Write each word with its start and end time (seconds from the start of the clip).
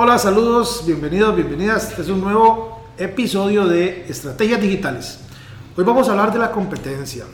Hola, 0.00 0.16
saludos, 0.16 0.84
bienvenidos, 0.86 1.34
bienvenidas. 1.34 1.90
Este 1.90 2.02
es 2.02 2.08
un 2.08 2.20
nuevo 2.20 2.84
episodio 2.96 3.66
de 3.66 4.06
Estrategias 4.08 4.60
Digitales. 4.60 5.18
Hoy 5.76 5.82
vamos 5.82 6.06
a 6.06 6.12
hablar 6.12 6.32
de 6.32 6.38
la 6.38 6.52
competencia, 6.52 7.24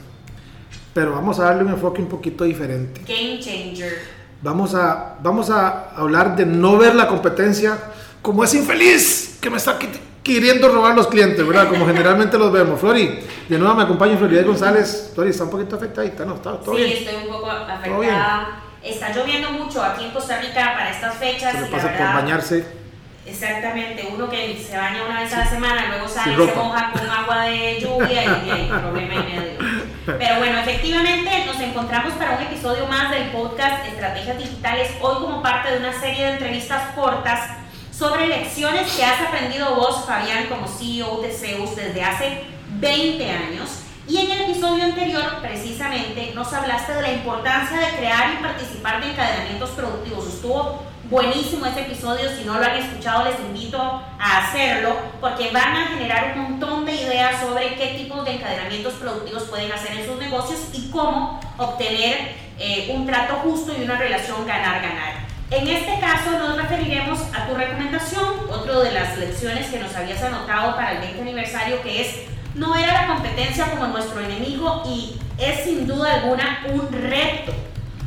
pero 0.95 1.13
vamos 1.13 1.39
a 1.39 1.45
darle 1.45 1.65
un 1.65 1.73
enfoque 1.73 2.01
un 2.01 2.09
poquito 2.09 2.43
diferente. 2.45 3.03
Game 3.07 3.39
changer. 3.39 3.99
Vamos 4.41 4.75
a, 4.75 5.19
vamos 5.23 5.51
a 5.51 5.91
hablar 5.91 6.37
de 6.37 6.47
no 6.47 6.79
ver 6.79 6.95
la 6.95 7.07
competencia 7.07 7.77
como 8.23 8.43
ese 8.43 8.57
infeliz 8.57 9.37
que 9.43 9.51
me 9.51 9.59
está 9.59 9.79
queriendo 10.23 10.71
robar 10.71 10.97
los 10.97 11.09
clientes, 11.09 11.47
¿verdad? 11.47 11.69
Como 11.69 11.85
generalmente 11.85 12.39
los 12.39 12.51
vemos. 12.51 12.81
Flori, 12.81 13.19
de 13.47 13.59
nuevo 13.59 13.75
me 13.75 13.83
acompaña 13.83 14.17
Floridad 14.17 14.47
González. 14.47 15.11
Flori, 15.15 15.29
está 15.29 15.45
un 15.45 15.51
poquito 15.51 15.77
afectadita, 15.77 16.25
¿no? 16.25 16.37
¿Está 16.37 16.59
todo 16.59 16.75
sí, 16.77 16.83
bien? 16.83 16.97
estoy 16.97 17.27
un 17.27 17.29
poco 17.31 17.51
afectada. 17.51 18.64
Está 18.85 19.13
lloviendo 19.13 19.51
mucho 19.51 19.83
aquí 19.83 20.05
en 20.05 20.11
Costa 20.11 20.41
Rica 20.41 20.75
para 20.77 20.91
estas 20.91 21.17
fechas. 21.17 21.53
Se 21.59 21.67
y 21.67 21.71
pasa 21.71 21.91
la 21.91 21.97
por 21.97 22.23
bañarse. 22.23 22.85
Exactamente, 23.27 24.07
uno 24.13 24.29
que 24.29 24.63
se 24.63 24.77
baña 24.77 25.03
una 25.03 25.21
vez 25.21 25.33
a 25.33 25.39
la 25.39 25.47
semana, 25.47 25.87
luego 25.89 26.07
sale 26.07 26.35
y 26.35 26.47
se 26.47 26.55
moja 26.55 26.93
con 26.93 27.09
agua 27.09 27.45
de 27.45 27.81
lluvia 27.81 28.23
y, 28.23 28.47
y 28.47 28.51
hay 28.51 28.69
problema 28.83 29.15
en 29.15 29.27
medio. 29.27 29.59
Pero 30.05 30.39
bueno, 30.39 30.59
efectivamente 30.59 31.47
nos 31.47 31.59
encontramos 31.59 32.13
para 32.15 32.37
un 32.37 32.43
episodio 32.43 32.87
más 32.87 33.11
del 33.11 33.31
podcast 33.31 33.87
Estrategias 33.87 34.37
Digitales, 34.37 34.91
hoy 35.01 35.15
como 35.15 35.43
parte 35.43 35.71
de 35.71 35.79
una 35.79 35.99
serie 35.99 36.27
de 36.27 36.33
entrevistas 36.35 36.95
cortas 36.95 37.49
sobre 37.91 38.27
lecciones 38.27 38.93
que 38.93 39.05
has 39.05 39.23
aprendido 39.23 39.75
vos, 39.75 40.05
Fabián, 40.05 40.47
como 40.49 40.69
CEO 40.69 41.23
de 41.23 41.33
Zeus 41.33 41.75
desde 41.77 42.03
hace 42.03 42.45
20 42.79 43.31
años. 43.31 43.84
Y 44.07 44.19
en 44.19 44.31
el 44.31 44.43
episodio 44.43 44.85
anterior, 44.85 45.39
precisamente, 45.41 46.33
nos 46.35 46.53
hablaste 46.53 46.93
de 46.93 47.03
la 47.03 47.13
importancia 47.13 47.79
de 47.79 47.97
crear 47.97 48.35
y 48.35 48.43
participar 48.43 49.03
de 49.03 49.13
encadenamientos 49.13 49.71
productivos. 49.71 50.27
Estuvo 50.27 50.83
buenísimo 51.09 51.65
ese 51.65 51.83
episodio. 51.83 52.29
Si 52.37 52.45
no 52.45 52.59
lo 52.59 52.67
han 52.67 52.77
escuchado, 52.77 53.25
les 53.25 53.41
invito 53.41 53.81
a 53.81 54.39
hacerlo 54.39 54.95
porque 55.23 55.51
van 55.53 55.75
a 55.75 55.87
generar 55.87 56.35
un 56.37 56.43
montón 56.51 56.85
de 56.85 56.97
ideas 56.97 57.41
sobre 57.41 57.77
qué 57.77 57.99
tipos 57.99 58.27
de 58.27 58.33
encadenamientos 58.33 58.93
productivos 58.95 59.45
pueden 59.45 59.73
hacer 59.73 59.93
en 59.99 60.07
sus 60.07 60.19
negocios 60.19 60.61
y 60.75 60.91
cómo 60.91 61.41
obtener 61.57 62.35
eh, 62.59 62.91
un 62.95 63.07
trato 63.07 63.37
justo 63.37 63.73
y 63.79 63.85
una 63.85 63.97
relación 63.97 64.47
ganar-ganar. 64.47 65.25
En 65.51 65.67
este 65.67 65.99
caso 66.01 66.31
nos 66.39 66.57
referiremos 66.59 67.21
a 67.35 67.47
tu 67.47 67.55
recomendación, 67.55 68.51
otro 68.51 68.81
de 68.81 68.93
las 68.93 69.17
lecciones 69.17 69.71
que 69.71 69.79
nos 69.79 69.95
habías 69.95 70.23
anotado 70.23 70.75
para 70.77 70.93
el 70.93 70.99
20 70.99 71.23
aniversario, 71.23 71.83
que 71.83 72.03
es 72.03 72.34
no 72.55 72.73
ver 72.73 72.89
a 72.89 73.03
la 73.03 73.15
competencia 73.15 73.71
como 73.71 73.89
nuestro 73.89 74.21
enemigo 74.21 74.83
y 74.87 75.19
es 75.39 75.65
sin 75.65 75.87
duda 75.87 76.15
alguna 76.15 76.65
un 76.73 76.89
reto, 76.91 77.53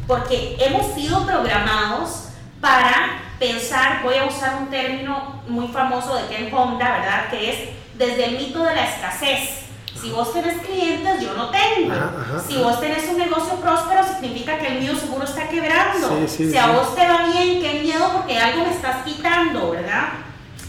porque 0.08 0.58
hemos 0.60 0.94
sido 0.94 1.26
programados 1.26 2.30
para 2.62 3.22
pensar, 3.40 4.02
voy 4.04 4.16
a 4.16 4.26
usar 4.26 4.58
un 4.62 4.70
término 4.70 5.42
muy 5.48 5.68
famoso 5.68 6.16
de 6.16 6.28
Ken 6.28 6.54
Honda, 6.54 7.00
¿verdad? 7.00 7.30
Que 7.30 7.50
es 7.52 7.70
desde 7.96 8.26
el 8.26 8.38
mito 8.38 8.64
de 8.64 8.76
la 8.76 8.86
escasez. 8.86 9.66
Si 10.00 10.12
vos 10.12 10.32
tenés 10.32 10.62
clientes, 10.62 11.22
yo 11.22 11.34
no 11.34 11.50
tengo. 11.50 11.92
Ajá, 11.92 12.14
ajá, 12.22 12.44
si 12.48 12.58
vos 12.58 12.80
tenés 12.80 13.10
un 13.10 13.18
negocio 13.18 13.56
próspero, 13.56 14.04
significa 14.04 14.58
que 14.60 14.68
el 14.68 14.80
mío 14.80 14.96
seguro 14.96 15.26
está 15.26 15.50
quebrando. 15.50 16.08
Sí, 16.08 16.28
sí, 16.28 16.52
si 16.52 16.58
a 16.58 16.68
vos 16.68 16.96
te 16.96 17.08
va 17.08 17.26
bien, 17.26 17.62
qué 17.62 17.80
miedo 17.82 18.12
porque 18.14 18.38
algo 18.38 18.64
me 18.64 18.72
estás 18.72 19.04
quitando, 19.04 19.72
¿verdad? 19.72 20.10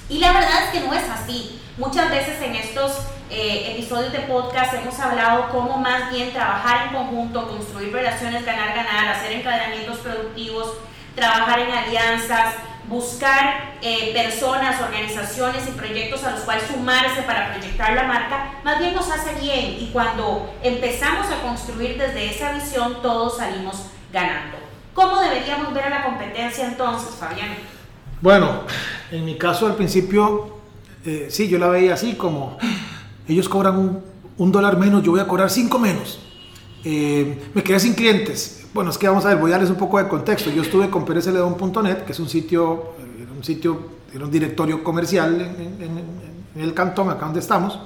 Y 0.09 0.19
la 0.19 0.33
verdad 0.33 0.65
es 0.65 0.71
que 0.71 0.87
no 0.87 0.95
es 0.95 1.05
así. 1.11 1.61
Muchas 1.77 2.11
veces 2.11 2.41
en 2.41 2.57
estos 2.57 3.03
eh, 3.31 3.73
episodios 3.73 4.13
de 4.13 4.21
podcast 4.21 4.73
hemos 4.75 4.99
hablado 4.99 5.51
cómo 5.51 5.77
más 5.77 6.11
bien 6.11 6.33
trabajar 6.33 6.87
en 6.87 6.95
conjunto, 6.95 7.49
construir 7.49 7.93
relaciones 7.93 8.45
ganar-ganar, 8.45 9.09
hacer 9.09 9.33
encadenamientos 9.33 9.99
productivos, 9.99 10.75
trabajar 11.15 11.61
en 11.61 11.71
alianzas, 11.71 12.55
buscar 12.89 13.75
eh, 13.83 14.13
personas, 14.15 14.81
organizaciones 14.81 15.69
y 15.69 15.73
proyectos 15.73 16.25
a 16.25 16.31
los 16.31 16.41
cuales 16.41 16.65
sumarse 16.67 17.23
para 17.23 17.53
proyectar 17.53 17.93
la 17.93 18.05
marca, 18.05 18.55
más 18.65 18.79
bien 18.79 18.95
nos 18.95 19.11
hace 19.11 19.35
bien 19.41 19.77
y 19.79 19.91
cuando 19.93 20.51
empezamos 20.63 21.27
a 21.27 21.43
construir 21.43 21.99
desde 21.99 22.31
esa 22.31 22.53
visión 22.53 23.03
todos 23.03 23.37
salimos 23.37 23.83
ganando. 24.11 24.57
¿Cómo 24.95 25.21
deberíamos 25.21 25.75
ver 25.75 25.85
a 25.85 25.91
la 25.91 26.05
competencia 26.05 26.67
entonces, 26.67 27.15
Fabián? 27.15 27.57
Bueno, 28.21 28.63
en 29.13 29.25
mi 29.25 29.37
caso 29.37 29.67
al 29.67 29.77
principio, 29.77 30.59
eh, 31.05 31.29
sí, 31.31 31.49
yo 31.49 31.59
la 31.59 31.69
veía 31.69 31.95
así 31.95 32.15
como, 32.15 32.59
ellos 33.29 33.49
cobran 33.49 33.79
un, 33.79 34.01
un 34.39 34.53
dólar 34.53 34.79
menos, 34.79 35.03
yo 35.03 35.11
voy 35.13 35.21
a 35.21 35.27
cobrar 35.29 35.51
cinco 35.51 35.79
menos. 35.79 36.21
Eh, 36.85 37.51
me 37.55 37.63
quedé 37.63 37.79
sin 37.81 37.95
clientes. 37.95 38.67
Bueno, 38.73 38.91
es 38.91 38.99
que 38.99 39.09
vamos 39.09 39.25
a 39.25 39.29
ver, 39.29 39.39
voy 39.39 39.51
a 39.51 39.55
darles 39.55 39.71
un 39.71 39.77
poco 39.77 39.99
de 39.99 40.09
contexto. 40.09 40.51
Yo 40.51 40.63
estuve 40.63 40.89
con 40.91 41.05
PérezLeón.net, 41.05 41.99
que 42.05 42.13
es 42.13 42.21
un 42.21 42.29
sitio, 42.29 42.93
un 43.37 43.43
sitio, 43.45 43.79
era 44.15 44.25
un 44.25 44.31
directorio 44.31 44.83
comercial 44.85 45.35
en, 45.41 45.83
en- 45.83 45.99
en- 46.57 46.63
el 46.63 46.75
cantón, 46.75 47.09
acá 47.11 47.25
donde 47.27 47.41
estamos. 47.41 47.79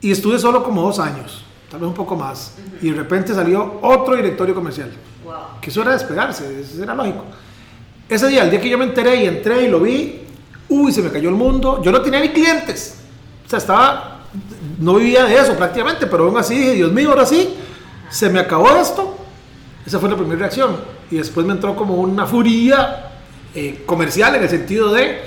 Y 0.00 0.10
estuve 0.10 0.38
solo 0.38 0.62
como 0.62 0.82
dos 0.82 0.98
años, 0.98 1.44
tal 1.70 1.80
vez 1.80 1.88
un 1.88 1.94
poco 1.94 2.16
más. 2.16 2.54
Y 2.80 2.90
de 2.90 2.96
repente 2.96 3.34
salió 3.34 3.78
otro 3.82 4.16
directorio 4.16 4.54
comercial 4.54 4.90
Wow. 5.24 5.60
que 5.60 5.68
eso 5.70 5.82
era 5.82 5.90
de 5.90 5.96
esperarse, 5.98 6.60
eso 6.60 6.82
era 6.82 6.94
lógico. 6.94 7.24
Ese 8.08 8.28
día, 8.28 8.44
el 8.44 8.50
día 8.50 8.60
que 8.60 8.68
yo 8.70 8.78
me 8.78 8.84
enteré 8.86 9.22
y 9.24 9.26
entré 9.26 9.64
y 9.64 9.68
lo 9.68 9.80
vi, 9.80 10.22
uy, 10.70 10.90
se 10.92 11.02
me 11.02 11.10
cayó 11.10 11.28
el 11.28 11.34
mundo. 11.34 11.82
Yo 11.82 11.92
no 11.92 12.00
tenía 12.00 12.20
ni 12.20 12.30
clientes. 12.30 12.98
O 13.48 13.50
sea, 13.50 13.60
estaba, 13.60 14.18
no 14.78 14.96
vivía 14.96 15.24
de 15.24 15.34
eso 15.34 15.56
prácticamente, 15.56 16.06
pero 16.06 16.24
aún 16.26 16.36
así 16.36 16.54
dije, 16.54 16.72
Dios 16.74 16.92
mío, 16.92 17.08
ahora 17.08 17.24
sí, 17.24 17.54
se 18.10 18.28
me 18.28 18.40
acabó 18.40 18.76
esto. 18.76 19.16
Esa 19.86 19.98
fue 19.98 20.10
la 20.10 20.16
primera 20.16 20.38
reacción. 20.38 20.76
Y 21.10 21.16
después 21.16 21.46
me 21.46 21.54
entró 21.54 21.74
como 21.74 21.94
una 21.94 22.26
furia 22.26 23.10
eh, 23.54 23.84
comercial 23.86 24.34
en 24.34 24.42
el 24.42 24.50
sentido 24.50 24.92
de, 24.92 25.22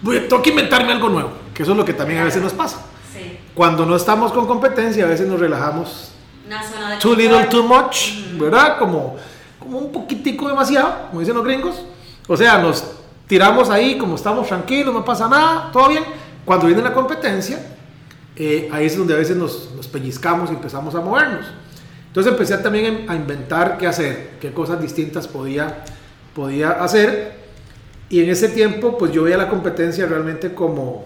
voy, 0.00 0.20
tengo 0.28 0.40
que 0.40 0.50
inventarme 0.50 0.92
algo 0.92 1.08
nuevo, 1.08 1.32
que 1.52 1.64
eso 1.64 1.72
es 1.72 1.78
lo 1.78 1.84
que 1.84 1.92
también 1.92 2.20
a 2.20 2.24
veces 2.24 2.40
nos 2.40 2.52
pasa. 2.52 2.82
Sí. 3.12 3.36
Cuando 3.52 3.84
no 3.84 3.96
estamos 3.96 4.30
con 4.30 4.46
competencia, 4.46 5.04
a 5.04 5.08
veces 5.08 5.26
nos 5.26 5.40
relajamos 5.40 6.12
Una 6.46 6.62
zona 6.62 6.90
de 6.92 6.96
too 6.98 7.16
little, 7.16 7.46
too 7.46 7.64
much, 7.64 8.38
¿verdad? 8.38 8.78
Como, 8.78 9.16
como 9.58 9.78
un 9.78 9.90
poquitico 9.90 10.46
demasiado, 10.46 11.08
como 11.08 11.18
dicen 11.18 11.34
los 11.34 11.44
gringos. 11.44 11.82
O 12.28 12.36
sea, 12.36 12.58
nos 12.58 12.84
tiramos 13.26 13.70
ahí 13.70 13.98
como 13.98 14.14
estamos 14.14 14.46
tranquilos, 14.46 14.94
no 14.94 15.04
pasa 15.04 15.28
nada, 15.28 15.72
todo 15.72 15.88
bien. 15.88 16.04
Cuando 16.48 16.66
viene 16.66 16.80
la 16.80 16.94
competencia, 16.94 17.60
eh, 18.34 18.70
ahí 18.72 18.86
es 18.86 18.96
donde 18.96 19.12
a 19.12 19.18
veces 19.18 19.36
nos, 19.36 19.70
nos 19.76 19.86
pellizcamos 19.86 20.48
y 20.50 20.54
empezamos 20.54 20.94
a 20.94 21.00
movernos. 21.02 21.44
Entonces 22.06 22.32
empecé 22.32 22.56
también 22.56 23.04
a 23.06 23.14
inventar 23.14 23.76
qué 23.76 23.86
hacer, 23.86 24.30
qué 24.40 24.50
cosas 24.50 24.80
distintas 24.80 25.28
podía, 25.28 25.84
podía 26.34 26.70
hacer. 26.70 27.34
Y 28.08 28.22
en 28.22 28.30
ese 28.30 28.48
tiempo, 28.48 28.96
pues 28.96 29.12
yo 29.12 29.24
veía 29.24 29.36
la 29.36 29.50
competencia 29.50 30.06
realmente 30.06 30.54
como, 30.54 31.04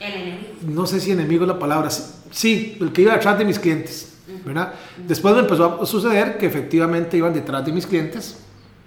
El 0.00 0.14
enemigo. 0.14 0.48
no 0.62 0.86
sé 0.86 0.98
si 0.98 1.10
enemigo 1.10 1.44
es 1.44 1.48
la 1.48 1.58
palabra, 1.58 1.90
sí, 1.90 2.78
el 2.80 2.90
que 2.90 3.02
iba 3.02 3.12
detrás 3.12 3.38
de 3.38 3.44
mis 3.44 3.58
clientes, 3.58 4.14
¿verdad? 4.46 4.72
Después 4.96 5.34
me 5.34 5.40
empezó 5.40 5.82
a 5.82 5.84
suceder 5.84 6.38
que 6.38 6.46
efectivamente 6.46 7.18
iban 7.18 7.34
detrás 7.34 7.66
de 7.66 7.72
mis 7.72 7.86
clientes, 7.86 8.38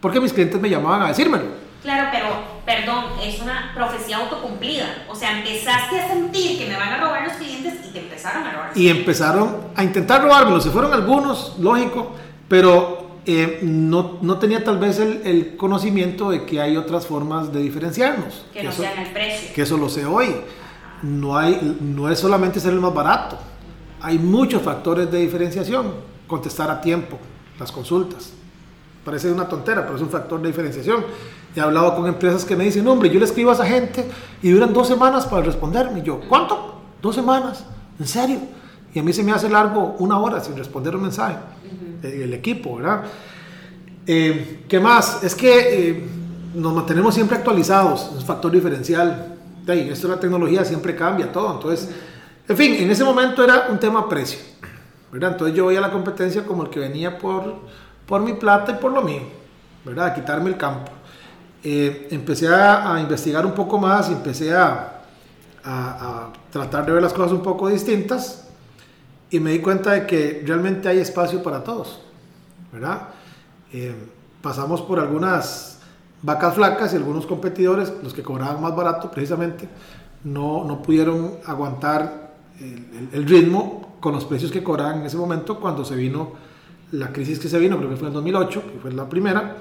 porque 0.01 0.19
mis 0.19 0.33
clientes 0.33 0.59
me 0.59 0.71
llamaban 0.71 1.03
a 1.03 1.09
decírmelo. 1.09 1.45
Claro, 1.83 2.09
pero, 2.11 2.54
perdón, 2.65 3.05
es 3.21 3.39
una 3.41 3.71
profecía 3.75 4.17
autocumplida. 4.17 5.05
O 5.09 5.15
sea, 5.15 5.37
empezaste 5.37 5.99
a 5.99 6.07
sentir 6.07 6.57
que 6.57 6.67
me 6.67 6.75
van 6.75 6.89
a 6.89 6.97
robar 6.97 7.23
los 7.23 7.33
clientes 7.33 7.75
y 7.87 7.91
te 7.91 7.99
empezaron 7.99 8.43
a 8.43 8.51
robar. 8.51 8.71
Y 8.75 8.89
empezaron 8.89 9.67
a 9.75 9.83
intentar 9.83 10.21
robármelo, 10.23 10.59
se 10.59 10.71
fueron 10.71 10.91
algunos, 10.93 11.55
lógico, 11.59 12.13
pero 12.47 13.19
eh, 13.25 13.59
no, 13.61 14.17
no 14.21 14.37
tenía 14.39 14.63
tal 14.63 14.77
vez 14.77 14.99
el, 14.99 15.21
el 15.25 15.57
conocimiento 15.57 16.29
de 16.31 16.45
que 16.45 16.59
hay 16.61 16.75
otras 16.77 17.05
formas 17.05 17.53
de 17.53 17.61
diferenciarnos. 17.61 18.45
que 18.51 18.63
no 18.63 18.71
eso, 18.71 18.81
sean 18.81 18.97
el 18.99 19.11
precio. 19.11 19.53
que 19.53 19.61
eso 19.61 19.77
lo 19.77 19.89
sé 19.89 20.05
hoy. 20.05 20.35
No, 21.01 21.37
hay, 21.37 21.77
no 21.81 22.09
es 22.09 22.17
solamente 22.17 22.59
ser 22.59 22.73
el 22.73 22.79
más 22.79 22.93
barato, 22.93 23.37
hay 24.01 24.17
muchos 24.17 24.61
factores 24.61 25.11
de 25.11 25.19
diferenciación. 25.19 26.15
Contestar 26.27 26.71
a 26.71 26.81
tiempo, 26.81 27.19
las 27.59 27.71
consultas. 27.71 28.33
Parece 29.03 29.31
una 29.31 29.47
tontera, 29.47 29.83
pero 29.83 29.95
es 29.95 30.01
un 30.01 30.09
factor 30.09 30.41
de 30.41 30.47
diferenciación. 30.47 31.05
He 31.55 31.61
hablado 31.61 31.95
con 31.95 32.07
empresas 32.07 32.43
que 32.43 32.55
me 32.55 32.65
dicen, 32.65 32.87
hombre, 32.87 33.09
yo 33.09 33.19
le 33.19 33.25
escribo 33.25 33.51
a 33.51 33.53
esa 33.53 33.65
gente 33.65 34.05
y 34.41 34.51
duran 34.51 34.73
dos 34.73 34.87
semanas 34.87 35.25
para 35.25 35.43
responderme. 35.43 35.99
Y 35.99 36.03
yo, 36.03 36.19
¿cuánto? 36.27 36.81
Dos 37.01 37.15
semanas, 37.15 37.63
¿en 37.99 38.07
serio? 38.07 38.39
y 38.95 38.99
a 38.99 39.03
mí 39.03 39.11
se 39.11 39.23
me 39.23 39.33
hace 39.33 39.49
largo 39.49 39.97
una 39.99 40.17
hora 40.17 40.39
sin 40.39 40.55
responder 40.55 40.95
un 40.95 41.01
mensaje, 41.01 41.35
eh, 42.01 42.21
el 42.23 42.33
equipo, 42.33 42.77
¿verdad? 42.77 43.03
Eh, 44.07 44.63
¿Qué 44.69 44.79
más? 44.79 45.21
Es 45.21 45.35
que 45.35 45.89
eh, 45.89 46.09
nos 46.53 46.73
mantenemos 46.73 47.13
siempre 47.13 47.35
actualizados, 47.35 48.11
es 48.13 48.21
un 48.21 48.25
factor 48.25 48.51
diferencial. 48.51 49.33
En 49.67 49.91
esto 49.91 50.07
la 50.07 50.17
tecnología 50.17 50.63
siempre 50.63 50.95
cambia 50.95 51.29
todo, 51.29 51.55
entonces, 51.55 51.93
en 52.47 52.55
fin, 52.55 52.73
en 52.75 52.89
ese 52.89 53.03
momento 53.03 53.43
era 53.43 53.67
un 53.69 53.79
tema 53.79 54.07
precio, 54.07 54.39
¿verdad? 55.11 55.33
Entonces 55.33 55.57
yo 55.57 55.65
voy 55.65 55.75
a 55.75 55.81
la 55.81 55.91
competencia 55.91 56.45
como 56.45 56.63
el 56.63 56.69
que 56.69 56.79
venía 56.79 57.17
por, 57.17 57.53
por 58.05 58.21
mi 58.21 58.31
plata 58.33 58.71
y 58.71 58.75
por 58.75 58.93
lo 58.93 59.01
mío, 59.01 59.23
¿verdad? 59.83 60.05
A 60.05 60.13
quitarme 60.13 60.51
el 60.51 60.55
campo. 60.55 60.94
Empecé 61.65 62.47
a, 62.47 62.99
investigar 63.01 63.43
un 63.45 63.53
poco 63.53 63.79
más 63.79 64.09
y 64.09 64.13
empecé 64.13 64.53
a, 64.53 64.91
tratar 66.51 66.85
de 66.85 66.91
ver 66.91 67.01
las 67.01 67.11
cosas 67.11 67.31
un 67.31 67.41
poco 67.41 67.67
distintas 67.67 68.47
y 69.31 69.39
me 69.39 69.51
di 69.51 69.59
cuenta 69.59 69.93
de 69.93 70.05
que 70.05 70.43
realmente 70.45 70.87
hay 70.87 70.99
espacio 70.99 71.41
para 71.41 71.63
todos, 71.63 72.01
¿verdad? 72.71 73.09
Eh, 73.73 73.95
pasamos 74.43 74.83
por 74.83 74.99
algunas 74.99 75.79
vacas 76.21 76.53
flacas 76.53 76.93
y 76.93 76.97
algunos 76.97 77.25
competidores, 77.25 77.91
los 78.03 78.13
que 78.13 78.21
cobraban 78.21 78.61
más 78.61 78.75
barato 78.75 79.09
precisamente, 79.09 79.67
no, 80.23 80.63
no 80.65 80.83
pudieron 80.83 81.39
aguantar 81.47 82.35
el, 82.59 83.09
el, 83.11 83.27
ritmo 83.27 83.97
con 83.99 84.13
los 84.13 84.23
precios 84.23 84.51
que 84.51 84.63
cobraban 84.63 84.99
en 84.99 85.07
ese 85.07 85.17
momento 85.17 85.59
cuando 85.59 85.83
se 85.83 85.95
vino 85.95 86.33
la 86.91 87.11
crisis 87.11 87.39
que 87.39 87.49
se 87.49 87.57
vino, 87.57 87.77
creo 87.77 87.89
que 87.89 87.97
fue 87.97 88.09
en 88.09 88.13
2008, 88.13 88.63
que 88.71 88.79
fue 88.79 88.91
la 88.91 89.09
primera, 89.09 89.57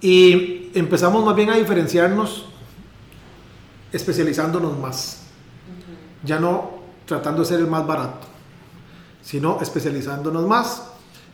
y 0.00 0.57
empezamos 0.74 1.24
más 1.24 1.34
bien 1.34 1.50
a 1.50 1.56
diferenciarnos 1.56 2.46
especializándonos 3.92 4.78
más, 4.78 5.22
ya 6.24 6.38
no 6.38 6.78
tratando 7.06 7.42
de 7.42 7.48
ser 7.48 7.60
el 7.60 7.66
más 7.66 7.86
barato 7.86 8.28
sino 9.28 9.58
especializándonos 9.60 10.46
más 10.46 10.88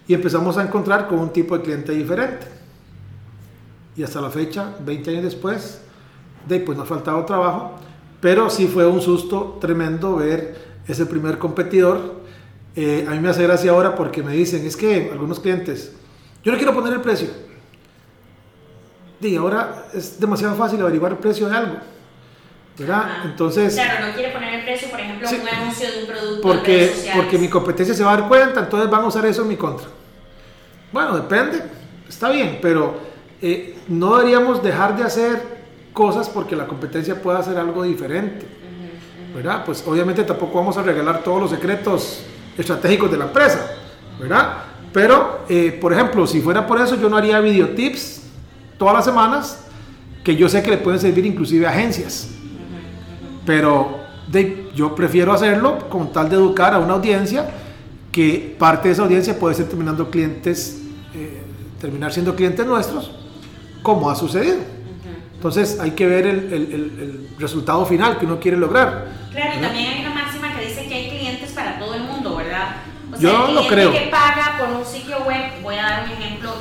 y 0.09 0.15
empezamos 0.15 0.59
a 0.59 0.65
encontrar 0.65 1.07
con 1.07 1.21
un 1.21 1.31
tipo 1.31 1.57
de 1.57 1.63
cliente 1.63 1.93
diferente. 1.93 2.45
Y 3.97 4.03
hasta 4.03 4.21
la 4.21 4.31
fecha, 4.31 4.75
20 4.85 5.11
años 5.13 5.23
después, 5.23 5.81
de, 6.49 6.59
pues 6.59 6.77
nos 6.77 6.87
ha 6.87 6.89
faltado 6.89 7.25
trabajo, 7.25 7.77
pero 8.21 8.51
sí 8.51 8.67
fue 8.67 8.85
un 8.85 9.01
susto 9.01 9.59
tremendo 9.61 10.17
ver 10.17 10.57
ese 10.89 11.07
primer 11.07 11.39
competidor. 11.39 12.25
Eh, 12.75 13.07
a 13.09 13.13
mí 13.13 13.21
me 13.21 13.29
hace 13.29 13.45
gracia 13.45 13.71
ahora 13.71 13.95
porque 13.95 14.25
me 14.25 14.33
dicen, 14.33 14.67
es 14.67 14.77
que 14.77 15.11
algunos 15.13 15.39
clientes, 15.39 15.93
yo 16.43 16.51
no 16.51 16.59
quiero 16.59 16.75
poner 16.75 16.95
el 16.95 17.01
precio. 17.01 17.29
Y 19.29 19.37
ahora 19.37 19.87
es 19.95 20.21
demasiado 20.21 20.55
fácil 20.55 20.81
averiguar 20.81 21.13
el 21.13 21.19
precio 21.19 21.49
de 21.49 21.57
algo. 21.57 21.77
¿verdad? 22.79 23.25
Entonces... 23.25 23.75
Claro, 23.75 24.07
no 24.07 24.15
quiere 24.15 24.33
poner 24.33 24.55
el 24.55 24.65
precio, 24.65 24.91
por 24.91 25.01
ejemplo, 25.01 25.29
un 25.29 25.49
anuncio 25.49 25.91
de 25.91 26.01
un 26.01 26.07
producto. 26.07 26.43
Porque, 26.43 27.13
porque 27.15 27.39
mi 27.39 27.49
competencia 27.49 27.95
se 27.95 28.03
va 28.03 28.13
a 28.13 28.17
dar 28.17 28.29
cuenta, 28.29 28.61
entonces 28.61 28.91
van 28.91 29.03
a 29.03 29.07
usar 29.07 29.25
eso 29.27 29.43
en 29.43 29.49
mi 29.49 29.57
contra. 29.57 29.87
Bueno, 30.93 31.17
depende, 31.17 31.63
está 32.09 32.31
bien, 32.31 32.59
pero 32.61 32.99
eh, 33.41 33.79
no 33.89 34.17
deberíamos 34.17 34.63
dejar 34.63 34.97
de 34.97 35.05
hacer 35.05 35.41
cosas 35.93 36.29
porque 36.29 36.57
la 36.57 36.67
competencia 36.67 37.21
pueda 37.21 37.39
hacer 37.39 37.57
algo 37.59 37.83
diferente. 37.83 38.47
¿Verdad? 39.35 39.65
Pues 39.65 39.83
obviamente 39.85 40.23
tampoco 40.23 40.59
vamos 40.59 40.77
a 40.77 40.83
regalar 40.83 41.25
todos 41.25 41.41
los 41.41 41.51
secretos 41.51 42.25
estratégicos 42.57 43.11
de 43.11 43.17
la 43.17 43.25
empresa, 43.25 43.69
¿verdad? 44.21 44.59
Pero, 44.93 45.41
eh, 45.49 45.77
por 45.81 45.93
ejemplo, 45.93 46.25
si 46.25 46.41
fuera 46.41 46.65
por 46.65 46.81
eso, 46.81 46.95
yo 46.95 47.09
no 47.09 47.17
haría 47.17 47.41
videotips 47.41 48.24
todas 48.85 48.97
las 48.97 49.05
semanas 49.07 49.65
que 50.23 50.37
yo 50.37 50.47
sé 50.47 50.63
que 50.63 50.71
le 50.71 50.77
pueden 50.77 51.01
servir 51.01 51.25
inclusive 51.25 51.67
a 51.67 51.71
agencias. 51.71 52.29
Pero 53.47 53.99
de, 54.29 54.71
yo 54.75 54.95
prefiero 54.95 55.33
hacerlo 55.33 55.89
con 55.89 56.13
tal 56.13 56.29
de 56.29 56.37
educar 56.37 56.75
a 56.75 56.79
una 56.79 56.93
audiencia 56.93 57.49
que 58.13 58.55
parte 58.59 58.89
de 58.89 58.93
esa 58.93 59.03
audiencia 59.03 59.39
puede 59.39 59.55
ser 59.55 59.69
terminando 59.69 60.11
clientes, 60.11 60.83
eh, 61.15 61.43
terminar 61.81 62.13
siendo 62.13 62.37
clientes 62.37 62.67
nuestros, 62.67 63.11
como 63.83 64.11
ha 64.11 64.17
sucedido. 64.17 64.57
Entonces 65.35 65.81
hay 65.81 65.93
que 65.93 66.07
ver 66.07 66.27
el, 66.27 66.39
el, 66.53 66.73
el, 66.73 67.29
resultado 67.39 67.87
final 67.87 68.19
que 68.19 68.27
uno 68.27 68.39
quiere 68.39 68.59
lograr. 68.59 69.07
Claro, 69.33 69.59
y 69.59 69.63
también 69.63 69.93
hay 69.93 70.01
una 70.03 70.15
máxima 70.15 70.55
que 70.55 70.67
dice 70.67 70.87
que 70.87 70.95
hay 70.95 71.09
clientes 71.09 71.53
para 71.53 71.79
todo 71.79 71.95
el 71.95 72.03
mundo, 72.03 72.37
¿verdad? 72.37 72.77
O 73.11 73.17
sea, 73.17 73.31
yo 73.31 73.49
el 73.49 73.55
lo 73.55 73.67
creo. 73.67 73.93
que 73.93 74.09
paga 74.11 74.57
por 74.59 74.69
un 74.69 74.85
sitio 74.85 75.21
web, 75.25 75.63
voy 75.63 75.77
a 75.77 75.83
dar 75.83 76.05
un 76.05 76.13
ejemplo, 76.13 76.53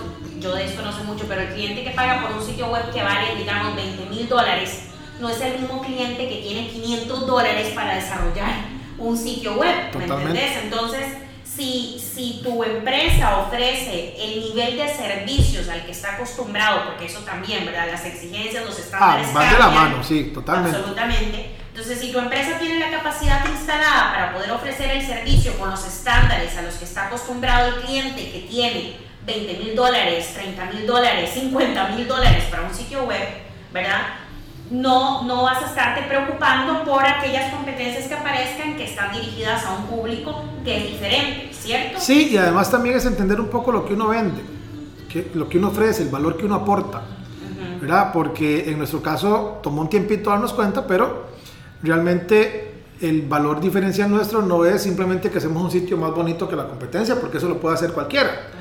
yo 0.43 0.53
de 0.53 0.65
esto 0.65 0.81
no 0.81 0.91
sé 0.91 1.03
mucho, 1.03 1.25
pero 1.27 1.41
el 1.41 1.53
cliente 1.53 1.83
que 1.83 1.91
paga 1.91 2.21
por 2.21 2.37
un 2.37 2.45
sitio 2.45 2.67
web 2.67 2.91
que 2.91 3.01
vale, 3.01 3.35
digamos, 3.37 3.75
20 3.75 4.05
mil 4.07 4.27
dólares, 4.27 4.89
no 5.19 5.29
es 5.29 5.39
el 5.39 5.59
mismo 5.59 5.81
cliente 5.81 6.27
que 6.27 6.41
tiene 6.41 6.67
500 6.67 7.25
dólares 7.25 7.69
para 7.73 7.95
desarrollar 7.95 8.53
un 8.97 9.17
sitio 9.17 9.53
web, 9.53 9.75
¿me 9.97 10.03
entendés? 10.03 10.57
Entonces, 10.63 11.05
si, 11.43 11.97
si 11.99 12.41
tu 12.43 12.63
empresa 12.63 13.39
ofrece 13.39 14.15
el 14.19 14.41
nivel 14.41 14.77
de 14.77 14.89
servicios 14.89 15.69
al 15.69 15.85
que 15.85 15.91
está 15.91 16.15
acostumbrado, 16.15 16.85
porque 16.85 17.05
eso 17.05 17.19
también, 17.19 17.65
¿verdad? 17.65 17.87
Las 17.91 18.05
exigencias, 18.05 18.65
los 18.65 18.77
estándares 18.77 19.27
ah, 19.29 19.33
van 19.33 19.53
de 19.53 19.59
la 19.59 19.69
mano, 19.69 20.03
sí, 20.03 20.31
totalmente. 20.33 20.77
Absolutamente. 20.77 21.51
Entonces, 21.69 21.99
si 21.99 22.11
tu 22.11 22.19
empresa 22.19 22.59
tiene 22.59 22.79
la 22.79 22.91
capacidad 22.91 23.47
instalada 23.49 24.13
para 24.13 24.33
poder 24.33 24.51
ofrecer 24.51 24.91
el 24.91 25.05
servicio 25.05 25.57
con 25.57 25.71
los 25.71 25.85
estándares 25.85 26.55
a 26.57 26.61
los 26.63 26.75
que 26.75 26.85
está 26.85 27.07
acostumbrado 27.07 27.69
el 27.69 27.81
cliente 27.83 28.31
que 28.31 28.39
tiene 28.41 29.02
20 29.25 29.57
mil 29.59 29.75
dólares, 29.75 30.33
30 30.33 30.65
mil 30.71 30.87
dólares, 30.87 31.31
50 31.33 31.89
mil 31.89 32.07
dólares 32.07 32.43
para 32.49 32.63
un 32.63 32.73
sitio 32.73 33.03
web, 33.03 33.27
¿verdad? 33.71 34.23
no, 34.73 35.23
no 35.23 35.43
vas 35.43 35.61
a 35.61 35.67
estarte 35.67 36.01
preocupando 36.07 36.83
por 36.83 37.05
aquellas 37.05 37.53
competencias 37.53 38.07
que 38.07 38.13
aparezcan 38.13 38.75
que 38.75 38.85
están 38.85 39.13
dirigidas 39.13 39.63
a 39.65 39.73
un 39.73 39.85
público 39.85 40.43
que 40.63 40.77
es 40.77 40.91
diferente, 40.91 41.49
¿cierto? 41.53 41.99
Sí, 41.99 42.29
y 42.31 42.37
además 42.37 42.71
también 42.71 42.95
es 42.95 43.05
entender 43.05 43.39
un 43.39 43.49
poco 43.49 43.71
lo 43.71 43.85
que 43.85 43.93
uno 43.93 44.07
vende, 44.07 44.41
que, 45.09 45.31
lo 45.35 45.47
que 45.47 45.57
uno 45.57 45.67
ofrece, 45.67 46.03
el 46.03 46.09
valor 46.09 46.37
que 46.37 46.45
uno 46.45 46.55
aporta, 46.55 47.01
¿verdad? 47.79 48.11
Porque 48.13 48.69
en 48.69 48.77
nuestro 48.77 49.01
caso 49.01 49.59
tomó 49.61 49.81
un 49.81 49.89
tiempito 49.89 50.29
darnos 50.29 50.53
cuenta, 50.53 50.87
pero 50.87 51.27
realmente 51.81 52.73
el 53.01 53.23
valor 53.23 53.59
diferencial 53.59 54.09
nuestro 54.09 54.41
no 54.41 54.65
es 54.65 54.81
simplemente 54.81 55.29
que 55.29 55.37
hacemos 55.37 55.61
un 55.61 55.69
sitio 55.69 55.97
más 55.97 56.11
bonito 56.11 56.47
que 56.47 56.55
la 56.55 56.67
competencia, 56.67 57.19
porque 57.19 57.37
eso 57.37 57.49
lo 57.49 57.59
puede 57.59 57.75
hacer 57.75 57.91
cualquiera. 57.91 58.52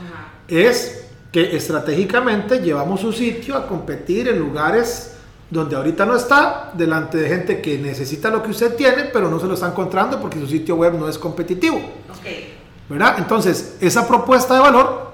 Es 0.52 1.06
que 1.32 1.56
estratégicamente 1.56 2.58
llevamos 2.58 3.02
un 3.04 3.14
sitio 3.14 3.56
a 3.56 3.66
competir 3.66 4.28
en 4.28 4.38
lugares 4.38 5.14
donde 5.48 5.76
ahorita 5.76 6.04
no 6.04 6.14
está, 6.14 6.72
delante 6.74 7.16
de 7.16 7.26
gente 7.26 7.62
que 7.62 7.78
necesita 7.78 8.28
lo 8.28 8.42
que 8.42 8.50
usted 8.50 8.76
tiene, 8.76 9.04
pero 9.04 9.30
no 9.30 9.40
se 9.40 9.46
lo 9.46 9.54
está 9.54 9.68
encontrando 9.68 10.20
porque 10.20 10.38
su 10.38 10.46
sitio 10.46 10.76
web 10.76 10.92
no 10.92 11.08
es 11.08 11.16
competitivo. 11.16 11.80
Okay. 12.18 12.54
¿Verdad? 12.86 13.14
Entonces, 13.16 13.78
esa 13.80 14.06
propuesta 14.06 14.52
de 14.52 14.60
valor 14.60 15.12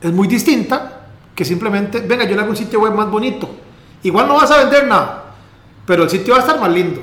es 0.00 0.12
muy 0.12 0.28
distinta 0.28 1.08
que 1.34 1.44
simplemente, 1.44 1.98
venga, 1.98 2.24
yo 2.24 2.36
le 2.36 2.42
hago 2.42 2.50
un 2.50 2.56
sitio 2.56 2.78
web 2.78 2.94
más 2.94 3.10
bonito. 3.10 3.50
Igual 4.04 4.28
no 4.28 4.34
vas 4.34 4.50
a 4.52 4.58
vender 4.58 4.86
nada, 4.86 5.34
pero 5.86 6.04
el 6.04 6.10
sitio 6.10 6.34
va 6.34 6.38
a 6.38 6.42
estar 6.42 6.60
más 6.60 6.70
lindo. 6.70 7.00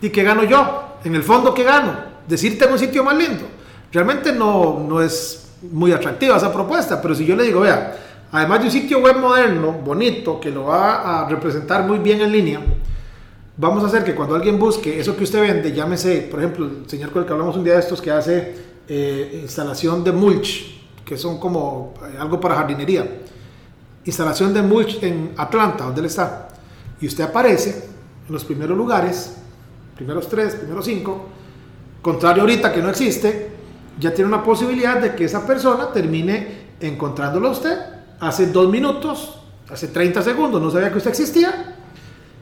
¿Y 0.00 0.08
qué 0.10 0.22
gano 0.22 0.44
yo? 0.44 0.98
En 1.02 1.16
el 1.16 1.24
fondo, 1.24 1.52
¿qué 1.52 1.64
gano? 1.64 1.96
Decir 2.28 2.56
tengo 2.56 2.74
un 2.74 2.78
sitio 2.78 3.02
más 3.02 3.16
lindo. 3.16 3.42
Realmente 3.90 4.32
no, 4.32 4.84
no 4.88 5.02
es 5.02 5.41
muy 5.70 5.92
atractiva 5.92 6.36
esa 6.36 6.52
propuesta, 6.52 7.00
pero 7.00 7.14
si 7.14 7.24
yo 7.24 7.36
le 7.36 7.44
digo, 7.44 7.60
vea, 7.60 7.96
además 8.32 8.60
de 8.60 8.64
un 8.66 8.70
sitio 8.72 9.00
web 9.00 9.16
moderno, 9.18 9.72
bonito, 9.72 10.40
que 10.40 10.50
lo 10.50 10.64
va 10.64 11.22
a 11.22 11.28
representar 11.28 11.84
muy 11.86 11.98
bien 11.98 12.20
en 12.20 12.32
línea, 12.32 12.60
vamos 13.56 13.84
a 13.84 13.86
hacer 13.86 14.04
que 14.04 14.14
cuando 14.14 14.34
alguien 14.34 14.58
busque 14.58 14.98
eso 14.98 15.16
que 15.16 15.24
usted 15.24 15.40
vende, 15.40 15.72
llámese, 15.72 16.28
por 16.30 16.40
ejemplo, 16.40 16.66
el 16.66 16.88
señor 16.88 17.10
con 17.10 17.22
el 17.22 17.26
que 17.26 17.32
hablamos 17.32 17.56
un 17.56 17.64
día 17.64 17.74
de 17.74 17.80
estos 17.80 18.00
que 18.00 18.10
hace 18.10 18.56
eh, 18.88 19.40
instalación 19.42 20.02
de 20.02 20.12
mulch, 20.12 20.80
que 21.04 21.16
son 21.16 21.38
como 21.38 21.94
eh, 22.02 22.16
algo 22.18 22.40
para 22.40 22.56
jardinería, 22.56 23.06
instalación 24.04 24.52
de 24.52 24.62
mulch 24.62 25.02
en 25.02 25.32
Atlanta, 25.36 25.84
donde 25.84 26.00
él 26.00 26.06
está, 26.06 26.48
y 27.00 27.06
usted 27.06 27.24
aparece 27.24 27.84
en 28.26 28.32
los 28.32 28.44
primeros 28.44 28.76
lugares, 28.76 29.36
primeros 29.94 30.28
tres, 30.28 30.56
primeros 30.56 30.84
cinco, 30.84 31.26
contrario 32.00 32.42
ahorita 32.42 32.72
que 32.72 32.82
no 32.82 32.88
existe, 32.88 33.51
ya 34.02 34.12
tiene 34.12 34.28
una 34.28 34.42
posibilidad 34.42 34.98
de 35.00 35.14
que 35.14 35.24
esa 35.24 35.46
persona 35.46 35.92
termine 35.92 36.72
encontrándolo 36.80 37.48
a 37.48 37.52
usted 37.52 37.78
hace 38.18 38.48
dos 38.48 38.68
minutos, 38.68 39.38
hace 39.70 39.88
30 39.88 40.22
segundos, 40.22 40.60
no 40.60 40.70
sabía 40.70 40.90
que 40.90 40.98
usted 40.98 41.10
existía, 41.10 41.76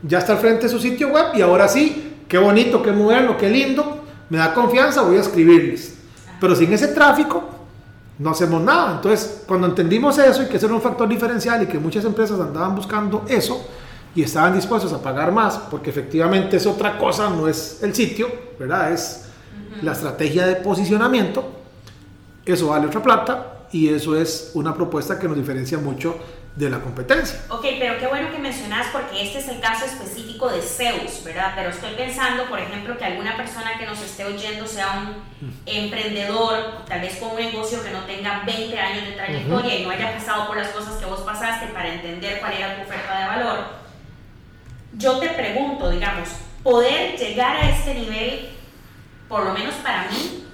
ya 0.02 0.18
está 0.18 0.32
al 0.32 0.38
frente 0.38 0.62
de 0.62 0.68
su 0.70 0.80
sitio 0.80 1.08
web 1.08 1.26
y 1.34 1.42
ahora 1.42 1.68
sí, 1.68 2.16
qué 2.26 2.38
bonito, 2.38 2.82
qué 2.82 2.92
moderno, 2.92 3.36
qué 3.36 3.50
lindo, 3.50 4.04
me 4.30 4.38
da 4.38 4.54
confianza, 4.54 5.02
voy 5.02 5.18
a 5.18 5.20
escribirles. 5.20 5.98
Pero 6.40 6.56
sin 6.56 6.72
ese 6.72 6.88
tráfico, 6.88 7.44
no 8.18 8.30
hacemos 8.30 8.62
nada. 8.62 8.92
Entonces, 8.96 9.42
cuando 9.46 9.66
entendimos 9.66 10.18
eso 10.18 10.42
y 10.42 10.46
que 10.46 10.56
ese 10.56 10.66
era 10.66 10.74
un 10.74 10.80
factor 10.80 11.08
diferencial 11.08 11.62
y 11.62 11.66
que 11.66 11.78
muchas 11.78 12.04
empresas 12.06 12.40
andaban 12.40 12.74
buscando 12.74 13.24
eso 13.28 13.66
y 14.14 14.22
estaban 14.22 14.54
dispuestos 14.54 14.92
a 14.94 15.02
pagar 15.02 15.30
más, 15.32 15.58
porque 15.70 15.90
efectivamente 15.90 16.56
es 16.56 16.66
otra 16.66 16.96
cosa, 16.96 17.28
no 17.28 17.46
es 17.48 17.82
el 17.82 17.94
sitio, 17.94 18.28
¿verdad? 18.58 18.92
Es 18.92 19.29
la 19.82 19.92
estrategia 19.92 20.46
de 20.46 20.56
posicionamiento, 20.56 21.60
eso 22.44 22.68
vale 22.68 22.86
otra 22.86 23.02
plata 23.02 23.66
y 23.72 23.88
eso 23.88 24.16
es 24.16 24.50
una 24.54 24.74
propuesta 24.74 25.18
que 25.18 25.28
nos 25.28 25.36
diferencia 25.36 25.78
mucho 25.78 26.18
de 26.56 26.68
la 26.68 26.80
competencia. 26.80 27.40
Ok, 27.48 27.64
pero 27.78 27.96
qué 27.98 28.08
bueno 28.08 28.30
que 28.32 28.38
mencionas 28.38 28.88
porque 28.92 29.22
este 29.22 29.38
es 29.38 29.48
el 29.48 29.60
caso 29.60 29.84
específico 29.84 30.48
de 30.48 30.60
Zeus, 30.60 31.22
¿verdad? 31.24 31.52
Pero 31.54 31.70
estoy 31.70 31.94
pensando, 31.94 32.44
por 32.46 32.58
ejemplo, 32.58 32.98
que 32.98 33.04
alguna 33.04 33.36
persona 33.36 33.78
que 33.78 33.86
nos 33.86 34.00
esté 34.02 34.24
oyendo 34.24 34.66
sea 34.66 35.00
un 35.00 35.52
emprendedor, 35.64 36.84
tal 36.88 37.00
vez 37.00 37.16
con 37.16 37.30
un 37.30 37.36
negocio 37.36 37.82
que 37.82 37.90
no 37.90 38.00
tenga 38.00 38.42
20 38.44 38.78
años 38.78 39.06
de 39.06 39.12
trayectoria 39.12 39.78
y 39.78 39.84
no 39.84 39.90
haya 39.90 40.12
pasado 40.12 40.48
por 40.48 40.56
las 40.56 40.68
cosas 40.68 40.96
que 40.96 41.06
vos 41.06 41.20
pasaste 41.20 41.68
para 41.68 41.94
entender 41.94 42.40
cuál 42.40 42.52
era 42.54 42.76
tu 42.76 42.82
oferta 42.82 43.18
de 43.20 43.26
valor. 43.26 43.58
Yo 44.94 45.18
te 45.18 45.28
pregunto, 45.28 45.88
digamos, 45.88 46.28
poder 46.64 47.16
llegar 47.16 47.56
a 47.56 47.70
este 47.70 47.94
nivel, 47.94 48.50
por 49.30 49.44
lo 49.44 49.54
menos 49.54 49.74
para 49.76 50.08
mí, 50.10 50.44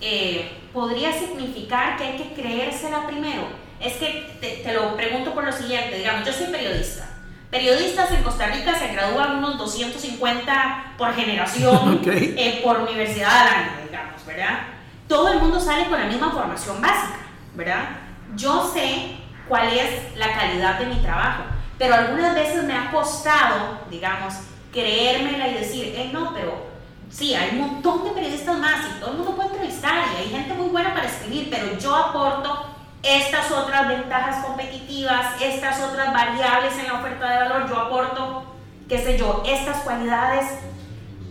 eh, 0.00 0.62
podría 0.72 1.12
significar 1.12 1.96
que 1.96 2.04
hay 2.04 2.16
que 2.16 2.32
creérsela 2.32 3.06
primero 3.06 3.62
es 3.82 3.94
que 3.94 4.62
te, 4.64 4.72
lo 4.72 4.96
pregunto 4.96 5.34
por 5.34 5.44
lo 5.44 5.52
siguiente, 5.52 5.96
digamos, 5.96 6.24
yo 6.24 6.32
soy 6.32 6.46
periodista. 6.46 7.08
Periodistas 7.50 8.10
en 8.12 8.22
Costa 8.22 8.46
Rica 8.46 8.78
se 8.78 8.88
gradúan 8.88 9.38
unos 9.38 9.58
250 9.58 10.94
por 10.96 11.12
generación 11.14 12.00
eh, 12.06 12.60
por 12.64 12.80
universidad 12.80 13.40
al 13.40 13.48
año, 13.48 13.70
digamos, 13.84 14.24
¿verdad? 14.24 14.60
Todo 15.08 15.32
el 15.32 15.40
mundo 15.40 15.60
sale 15.60 15.86
con 15.88 16.00
la 16.00 16.06
misma 16.06 16.30
formación 16.30 16.80
básica, 16.80 17.18
¿verdad? 17.54 17.88
Yo 18.36 18.70
sé 18.72 19.16
cuál 19.48 19.68
es 19.72 20.16
la 20.16 20.32
calidad 20.32 20.78
de 20.78 20.86
mi 20.86 20.96
trabajo, 21.02 21.42
pero 21.76 21.94
algunas 21.94 22.34
veces 22.34 22.62
me 22.64 22.74
ha 22.74 22.90
costado, 22.90 23.80
digamos, 23.90 24.34
creérmela 24.72 25.48
y 25.48 25.54
decir, 25.54 25.94
eh, 25.96 26.10
no, 26.12 26.32
pero 26.32 26.71
sí, 27.12 27.34
hay 27.34 27.50
un 27.52 27.60
montón 27.60 28.04
de 28.04 28.10
periodistas 28.10 28.58
más 28.58 28.86
y 28.86 29.00
todo 29.00 29.10
el 29.10 29.16
mundo 29.18 29.36
puede 29.36 29.50
entrevistar 29.50 30.04
y 30.14 30.22
hay 30.22 30.28
gente 30.28 30.54
muy 30.54 30.68
buena 30.68 30.94
para 30.94 31.06
escribir, 31.06 31.48
pero 31.50 31.78
yo 31.78 31.94
aporto 31.94 32.66
estas 33.02 33.50
otras 33.50 33.88
ventajas 33.88 34.44
competitivas, 34.44 35.40
estas 35.40 35.80
otras 35.82 36.12
variables 36.12 36.72
en 36.78 36.86
la 36.86 37.00
oferta 37.00 37.30
de 37.30 37.48
valor, 37.48 37.68
yo 37.68 37.76
aporto, 37.76 38.44
qué 38.88 38.98
sé 38.98 39.18
yo, 39.18 39.42
estas 39.46 39.78
cualidades. 39.78 40.46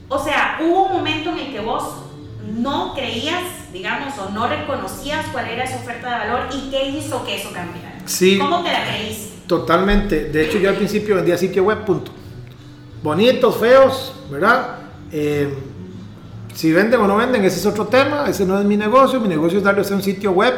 O 0.10 0.22
sea, 0.22 0.60
hubo 0.62 0.88
un 0.88 0.94
momento 0.94 1.30
en 1.32 1.40
el 1.40 1.52
que 1.54 1.62
vos 1.62 1.84
no 2.46 2.94
creías, 2.94 3.72
digamos, 3.72 4.18
o 4.18 4.30
no 4.30 4.48
reconocías 4.48 5.26
cuál 5.32 5.48
era 5.48 5.64
esa 5.64 5.78
oferta 5.78 6.10
de 6.10 6.28
valor 6.28 6.50
y 6.54 6.70
qué 6.70 6.90
hizo 6.90 7.24
que 7.26 7.38
eso 7.38 7.52
cambiara. 7.54 8.00
Sí. 8.06 8.38
¿Cómo 8.38 8.62
te 8.62 8.72
la 8.72 8.86
creíste? 8.86 9.32
Totalmente. 9.48 10.26
De 10.26 10.46
hecho, 10.46 10.58
yo 10.58 10.70
al 10.70 10.76
principio 10.76 11.16
vendía 11.16 11.38
sitio 11.38 11.64
web, 11.64 11.86
punto. 11.86 12.12
Bonitos, 13.02 13.58
feos, 13.58 14.14
¿verdad? 14.30 14.78
Eh, 15.12 15.71
si 16.54 16.72
venden 16.72 17.00
o 17.00 17.08
no 17.08 17.18
venden, 17.18 17.44
ese 17.44 17.60
es 17.60 17.66
otro 17.66 17.88
tema, 17.88 18.26
ese 18.28 18.46
no 18.46 18.60
es 18.60 18.66
mi 18.66 18.78
negocio, 18.78 19.20
mi 19.20 19.28
negocio 19.28 19.60
es 19.60 19.64
darles 19.64 19.90
un 19.92 20.02
sitio 20.02 20.32
web 20.32 20.54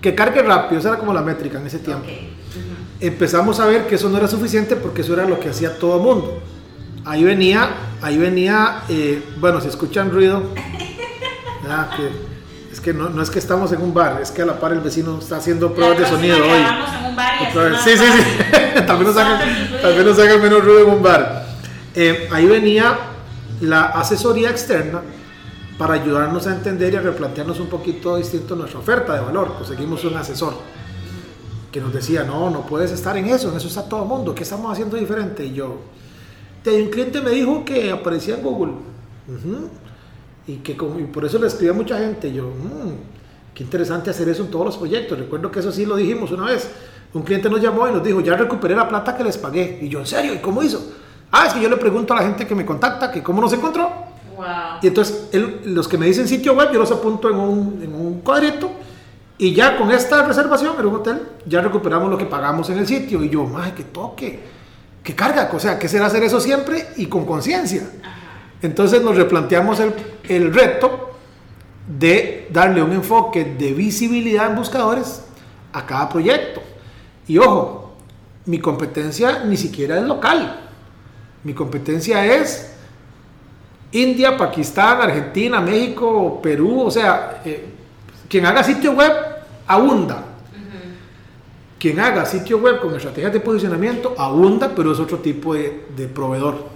que 0.00 0.14
cargue 0.14 0.42
rápido, 0.42 0.78
esa 0.78 0.90
era 0.90 0.98
como 0.98 1.12
la 1.12 1.22
métrica 1.22 1.58
en 1.58 1.66
ese 1.66 1.78
tiempo. 1.78 2.06
Empezamos 3.00 3.60
a 3.60 3.66
ver 3.66 3.86
que 3.86 3.96
eso 3.96 4.08
no 4.08 4.18
era 4.18 4.28
suficiente 4.28 4.76
porque 4.76 5.02
eso 5.02 5.12
era 5.12 5.26
lo 5.26 5.38
que 5.38 5.50
hacía 5.50 5.78
todo 5.78 5.96
el 5.96 6.02
mundo. 6.02 6.40
Ahí 7.04 7.24
venía, 7.24 7.70
ahí 8.02 8.18
venía, 8.18 8.82
eh, 8.88 9.22
bueno, 9.38 9.60
si 9.60 9.68
escuchan 9.68 10.10
ruido, 10.10 10.42
es 12.72 12.80
que 12.80 12.92
no, 12.92 13.08
no, 13.08 13.22
es 13.22 13.30
que 13.30 13.38
estamos 13.38 13.72
en 13.72 13.80
un 13.80 13.94
bar, 13.94 14.20
es 14.22 14.30
que 14.30 14.42
a 14.42 14.46
la 14.46 14.58
par 14.58 14.72
el 14.72 14.80
vecino 14.80 15.18
está 15.18 15.36
haciendo 15.36 15.72
pruebas 15.72 15.98
de 15.98 16.06
sonido 16.06 16.36
hoy. 16.36 16.42
En 16.42 17.10
un 17.10 17.16
bar 17.16 17.34
y 17.40 17.84
sí, 17.84 17.96
sí, 17.96 17.96
sí, 17.96 18.74
vez 18.74 18.86
nos 20.04 20.18
hagan, 20.18 20.42
menos 20.42 20.64
ruido 20.64 20.84
en 20.84 20.90
un 20.90 21.02
bar. 21.02 21.46
Eh, 21.94 22.28
ahí 22.32 22.46
venía 22.46 22.98
la 23.60 23.84
asesoría 23.86 24.50
externa 24.50 25.02
para 25.78 25.94
ayudarnos 25.94 26.46
a 26.46 26.54
entender 26.54 26.94
y 26.94 26.96
a 26.96 27.00
replantearnos 27.00 27.60
un 27.60 27.68
poquito 27.68 28.16
distinto 28.16 28.56
nuestra 28.56 28.80
oferta 28.80 29.14
de 29.14 29.20
valor. 29.20 29.54
Conseguimos 29.54 30.04
un 30.04 30.16
asesor 30.16 30.54
que 31.70 31.80
nos 31.80 31.92
decía, 31.92 32.24
no, 32.24 32.48
no 32.50 32.66
puedes 32.66 32.90
estar 32.90 33.16
en 33.16 33.26
eso, 33.26 33.50
en 33.50 33.56
eso 33.56 33.68
está 33.68 33.86
todo 33.86 34.02
el 34.02 34.08
mundo, 34.08 34.34
¿qué 34.34 34.44
estamos 34.44 34.72
haciendo 34.72 34.96
diferente? 34.96 35.44
Y 35.44 35.52
yo, 35.52 35.76
un 36.64 36.90
cliente 36.90 37.20
me 37.20 37.30
dijo 37.30 37.64
que 37.64 37.90
aparecía 37.90 38.36
en 38.36 38.42
Google. 38.42 38.72
Y 40.46 40.56
que 40.56 40.74
por 40.74 41.24
eso 41.24 41.38
le 41.38 41.48
escribí 41.48 41.70
a 41.70 41.74
mucha 41.74 41.98
gente. 41.98 42.32
yo, 42.32 42.44
mm, 42.44 43.54
qué 43.54 43.62
interesante 43.62 44.10
hacer 44.10 44.28
eso 44.28 44.44
en 44.44 44.50
todos 44.50 44.66
los 44.66 44.76
proyectos. 44.76 45.18
Recuerdo 45.18 45.50
que 45.50 45.60
eso 45.60 45.72
sí 45.72 45.84
lo 45.84 45.96
dijimos 45.96 46.30
una 46.32 46.46
vez. 46.46 46.68
Un 47.12 47.22
cliente 47.22 47.48
nos 47.48 47.60
llamó 47.60 47.88
y 47.88 47.92
nos 47.92 48.02
dijo, 48.02 48.20
ya 48.20 48.36
recuperé 48.36 48.74
la 48.74 48.88
plata 48.88 49.16
que 49.16 49.24
les 49.24 49.38
pagué. 49.38 49.78
Y 49.82 49.88
yo, 49.88 50.00
¿en 50.00 50.06
serio? 50.06 50.34
¿Y 50.34 50.38
cómo 50.38 50.62
hizo? 50.62 50.80
Ah, 51.30 51.46
es 51.46 51.54
que 51.54 51.60
yo 51.60 51.68
le 51.68 51.76
pregunto 51.76 52.14
a 52.14 52.16
la 52.16 52.22
gente 52.22 52.46
que 52.46 52.54
me 52.54 52.64
contacta 52.64 53.10
que 53.10 53.22
cómo 53.22 53.40
nos 53.40 53.52
encontró. 53.52 53.90
Y 54.82 54.86
entonces 54.86 55.28
los 55.64 55.88
que 55.88 55.96
me 55.96 56.06
dicen 56.06 56.28
sitio 56.28 56.54
web, 56.54 56.70
yo 56.72 56.78
los 56.78 56.90
apunto 56.90 57.30
en 57.30 57.36
un, 57.36 57.80
en 57.82 57.94
un 57.94 58.20
cuadrito 58.20 58.70
y 59.38 59.52
ya 59.54 59.76
con 59.76 59.90
esta 59.90 60.26
reservación 60.26 60.76
en 60.78 60.86
un 60.86 60.94
hotel, 60.94 61.22
ya 61.44 61.60
recuperamos 61.60 62.10
lo 62.10 62.16
que 62.16 62.24
pagamos 62.24 62.70
en 62.70 62.78
el 62.78 62.86
sitio. 62.86 63.22
Y 63.22 63.28
yo, 63.28 63.44
más 63.44 63.72
que 63.72 63.84
toque, 63.84 64.40
que 65.02 65.14
carga, 65.14 65.50
o 65.52 65.60
sea, 65.60 65.78
que 65.78 65.88
será 65.88 66.06
hacer 66.06 66.22
eso 66.22 66.40
siempre 66.40 66.88
y 66.96 67.06
con 67.06 67.26
conciencia. 67.26 67.88
Entonces 68.62 69.02
nos 69.02 69.16
replanteamos 69.16 69.78
el, 69.80 69.94
el 70.28 70.54
reto 70.54 71.10
de 71.86 72.48
darle 72.50 72.82
un 72.82 72.92
enfoque 72.92 73.44
de 73.44 73.72
visibilidad 73.72 74.50
en 74.50 74.56
buscadores 74.56 75.22
a 75.72 75.84
cada 75.84 76.08
proyecto. 76.08 76.62
Y 77.28 77.38
ojo, 77.38 77.94
mi 78.46 78.58
competencia 78.58 79.44
ni 79.44 79.58
siquiera 79.58 79.98
es 79.98 80.04
local. 80.04 80.65
Mi 81.46 81.54
competencia 81.54 82.26
es 82.26 82.72
India, 83.92 84.36
Pakistán, 84.36 85.00
Argentina, 85.00 85.60
México, 85.60 86.40
Perú, 86.42 86.80
o 86.80 86.90
sea, 86.90 87.40
eh, 87.44 87.66
quien 88.28 88.44
haga 88.46 88.64
sitio 88.64 88.90
web 88.94 89.12
abunda. 89.64 90.24
Quien 91.78 92.00
haga 92.00 92.26
sitio 92.26 92.58
web 92.58 92.80
con 92.80 92.96
estrategias 92.96 93.32
de 93.32 93.38
posicionamiento 93.38 94.16
abunda, 94.18 94.72
pero 94.74 94.90
es 94.90 94.98
otro 94.98 95.18
tipo 95.18 95.54
de, 95.54 96.10
proveedor. 96.12 96.66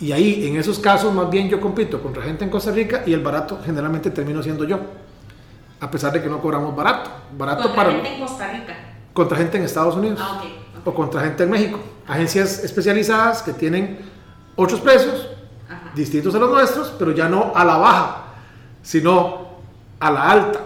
Y 0.00 0.10
ahí, 0.10 0.48
en 0.48 0.56
esos 0.56 0.80
casos, 0.80 1.14
más 1.14 1.30
bien 1.30 1.48
yo 1.48 1.60
compito 1.60 2.02
contra 2.02 2.24
gente 2.24 2.42
en 2.42 2.50
Costa 2.50 2.72
Rica 2.72 3.04
y 3.06 3.12
el 3.12 3.20
barato 3.20 3.60
generalmente 3.64 4.10
termino 4.10 4.42
siendo 4.42 4.64
yo. 4.64 4.80
A 5.78 5.88
pesar 5.88 6.12
de 6.12 6.20
que 6.20 6.28
no 6.28 6.40
cobramos 6.40 6.74
barato. 6.74 7.12
barato 7.38 7.62
¿Contra 7.62 7.76
para, 7.84 7.92
gente 7.92 8.12
en 8.12 8.20
Costa 8.20 8.50
Rica? 8.50 8.76
Contra 9.12 9.38
gente 9.38 9.56
en 9.56 9.62
Estados 9.62 9.94
Unidos. 9.94 10.18
Ah, 10.20 10.42
o 10.84 10.94
contra 10.94 11.22
gente 11.22 11.44
en 11.44 11.50
México. 11.50 11.80
Agencias 12.06 12.64
especializadas 12.64 13.42
que 13.42 13.52
tienen 13.52 13.98
otros 14.56 14.80
precios, 14.80 15.28
distintos 15.94 16.34
a 16.34 16.38
los 16.38 16.50
nuestros, 16.50 16.94
pero 16.98 17.12
ya 17.12 17.28
no 17.28 17.52
a 17.54 17.64
la 17.64 17.76
baja, 17.76 18.24
sino 18.82 19.48
a 19.98 20.10
la 20.10 20.30
alta. 20.30 20.60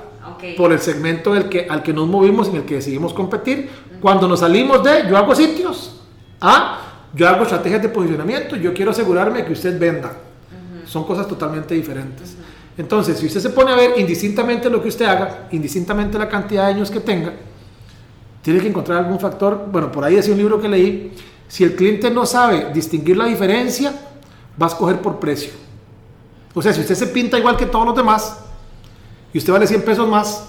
Por 0.56 0.72
el 0.72 0.80
segmento 0.80 1.32
del 1.32 1.48
que, 1.48 1.66
al 1.68 1.82
que 1.82 1.92
nos 1.92 2.06
movimos, 2.06 2.48
en 2.48 2.56
el 2.56 2.64
que 2.64 2.74
decidimos 2.74 3.14
competir. 3.14 3.70
Cuando 4.00 4.28
nos 4.28 4.40
salimos 4.40 4.82
de 4.82 5.08
yo 5.08 5.16
hago 5.16 5.34
sitios, 5.34 6.02
¿ah? 6.40 6.80
yo 7.14 7.28
hago 7.28 7.44
estrategias 7.44 7.80
de 7.80 7.88
posicionamiento, 7.88 8.56
yo 8.56 8.74
quiero 8.74 8.90
asegurarme 8.90 9.44
que 9.44 9.52
usted 9.52 9.78
venda. 9.78 10.12
Son 10.86 11.04
cosas 11.04 11.28
totalmente 11.28 11.74
diferentes. 11.74 12.36
Entonces, 12.76 13.18
si 13.18 13.26
usted 13.26 13.40
se 13.40 13.50
pone 13.50 13.70
a 13.70 13.76
ver 13.76 13.92
indistintamente 13.98 14.68
lo 14.68 14.82
que 14.82 14.88
usted 14.88 15.04
haga, 15.06 15.48
indistintamente 15.52 16.18
la 16.18 16.28
cantidad 16.28 16.66
de 16.66 16.74
años 16.74 16.90
que 16.90 17.00
tenga, 17.00 17.32
tiene 18.44 18.60
que 18.60 18.68
encontrar 18.68 18.98
algún 18.98 19.18
factor. 19.18 19.68
Bueno, 19.72 19.90
por 19.90 20.04
ahí 20.04 20.16
decía 20.16 20.32
un 20.32 20.38
libro 20.38 20.60
que 20.60 20.68
leí. 20.68 21.12
Si 21.48 21.64
el 21.64 21.74
cliente 21.74 22.10
no 22.10 22.26
sabe 22.26 22.70
distinguir 22.74 23.16
la 23.16 23.24
diferencia, 23.24 23.90
va 24.60 24.66
a 24.66 24.68
escoger 24.68 25.00
por 25.00 25.18
precio. 25.18 25.50
O 26.52 26.60
sea, 26.60 26.74
si 26.74 26.82
usted 26.82 26.94
se 26.94 27.06
pinta 27.06 27.38
igual 27.38 27.56
que 27.56 27.64
todos 27.64 27.86
los 27.86 27.96
demás 27.96 28.40
y 29.32 29.38
usted 29.38 29.50
vale 29.50 29.66
100 29.66 29.82
pesos 29.82 30.06
más, 30.06 30.44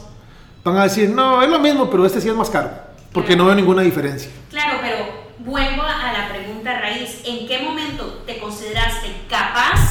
van 0.62 0.78
a 0.78 0.84
decir, 0.84 1.10
no, 1.10 1.42
es 1.42 1.50
lo 1.50 1.58
mismo, 1.58 1.90
pero 1.90 2.06
este 2.06 2.20
sí 2.20 2.28
es 2.28 2.36
más 2.36 2.50
caro, 2.50 2.70
porque 3.14 3.34
no 3.34 3.46
veo 3.46 3.56
ninguna 3.56 3.82
diferencia. 3.82 4.30
Claro, 4.50 4.80
pero 4.82 4.98
vuelvo 5.40 5.84
a 5.84 6.12
la 6.12 6.28
pregunta 6.30 6.78
raíz, 6.78 7.22
¿en 7.24 7.48
qué 7.48 7.60
momento 7.60 8.24
te 8.26 8.40
consideraste 8.40 9.08
capaz 9.30 9.85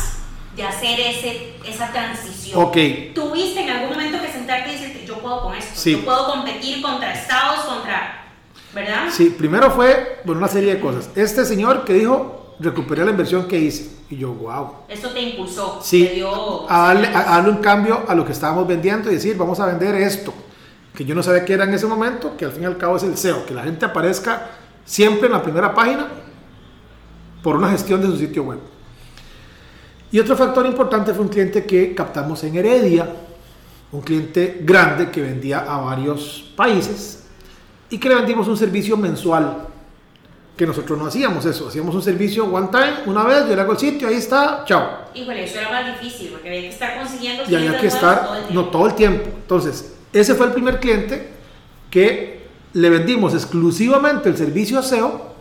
de 0.56 0.62
hacer 0.62 1.00
ese, 1.00 1.54
esa 1.66 1.90
transición? 1.92 2.62
Ok. 2.62 2.76
¿Tuviste 3.14 3.62
en 3.62 3.70
algún 3.70 3.90
momento 3.90 4.20
que 4.20 4.30
sentarte 4.30 4.70
y 4.70 4.72
decirte, 4.72 5.06
yo 5.06 5.18
puedo 5.18 5.42
con 5.42 5.54
esto, 5.54 5.90
yo 5.90 6.04
puedo 6.04 6.26
competir 6.26 6.82
contra 6.82 7.12
estados, 7.12 7.64
contra... 7.64 8.20
¿Verdad? 8.74 9.04
Sí, 9.10 9.30
primero 9.30 9.70
fue 9.70 10.20
por 10.26 10.36
una 10.36 10.48
serie 10.48 10.74
de 10.74 10.80
cosas. 10.80 11.08
Este 11.14 11.44
señor 11.44 11.84
que 11.84 11.92
dijo, 11.92 12.56
recuperé 12.58 13.04
la 13.04 13.12
inversión 13.12 13.46
que 13.46 13.58
hice. 13.58 13.88
Y 14.10 14.16
yo, 14.16 14.32
wow. 14.32 14.68
Eso 14.88 15.10
te 15.10 15.20
impulsó. 15.20 15.80
Sí, 15.80 16.04
te 16.04 16.14
dio... 16.14 16.70
a, 16.70 16.94
darle, 16.94 17.50
un 17.50 17.58
cambio 17.58 18.02
a 18.08 18.14
lo 18.16 18.24
que 18.24 18.32
estábamos 18.32 18.66
vendiendo 18.66 19.10
y 19.10 19.14
decir, 19.14 19.36
vamos 19.36 19.60
a 19.60 19.66
vender 19.66 19.94
esto. 19.94 20.34
Que 20.92 21.04
yo 21.04 21.14
no 21.14 21.22
sabía 21.22 21.44
qué 21.44 21.54
era 21.54 21.64
en 21.64 21.74
ese 21.74 21.86
momento, 21.86 22.36
que 22.36 22.44
al 22.44 22.52
fin 22.52 22.64
y 22.64 22.66
al 22.66 22.76
cabo 22.76 22.96
es 22.96 23.04
el 23.04 23.16
SEO, 23.16 23.46
que 23.46 23.54
la 23.54 23.62
gente 23.62 23.84
aparezca 23.84 24.50
siempre 24.84 25.26
en 25.26 25.32
la 25.32 25.42
primera 25.42 25.72
página 25.72 26.08
por 27.42 27.56
una 27.56 27.70
gestión 27.70 28.00
de 28.00 28.08
su 28.08 28.16
sitio 28.16 28.42
web. 28.42 28.73
Y 30.14 30.20
otro 30.20 30.36
factor 30.36 30.64
importante 30.64 31.12
fue 31.12 31.24
un 31.24 31.28
cliente 31.28 31.64
que 31.66 31.92
captamos 31.92 32.44
en 32.44 32.54
Heredia, 32.54 33.04
un 33.90 34.00
cliente 34.00 34.60
grande 34.62 35.10
que 35.10 35.20
vendía 35.20 35.62
a 35.68 35.78
varios 35.78 36.52
países 36.54 37.24
y 37.90 37.98
que 37.98 38.08
le 38.08 38.14
vendimos 38.14 38.46
un 38.46 38.56
servicio 38.56 38.96
mensual 38.96 39.66
que 40.56 40.68
nosotros 40.68 40.96
no 40.96 41.06
hacíamos 41.06 41.44
eso, 41.46 41.66
hacíamos 41.66 41.96
un 41.96 42.02
servicio 42.02 42.44
one 42.44 42.68
time, 42.68 42.92
una 43.06 43.24
vez, 43.24 43.48
yo 43.48 43.56
le 43.56 43.60
hago 43.60 43.72
el 43.72 43.78
sitio, 43.78 44.06
ahí 44.06 44.14
está, 44.14 44.62
chao. 44.64 44.88
Híjole, 45.16 45.42
eso 45.42 45.58
era 45.58 45.68
más 45.68 46.00
difícil, 46.00 46.28
porque 46.28 46.46
había 46.48 46.60
que 46.60 46.68
estar 46.68 46.96
consiguiendo 46.96 47.42
y 47.48 47.54
había 47.56 47.80
que 47.80 47.88
estar, 47.88 48.24
todo 48.24 48.36
no 48.50 48.64
todo 48.66 48.86
el 48.86 48.94
tiempo. 48.94 49.30
Entonces, 49.34 49.96
ese 50.12 50.36
fue 50.36 50.46
el 50.46 50.52
primer 50.52 50.78
cliente 50.78 51.28
que 51.90 52.46
le 52.72 52.88
vendimos 52.88 53.34
exclusivamente 53.34 54.28
el 54.28 54.36
servicio 54.36 54.80
SEO, 54.80 55.34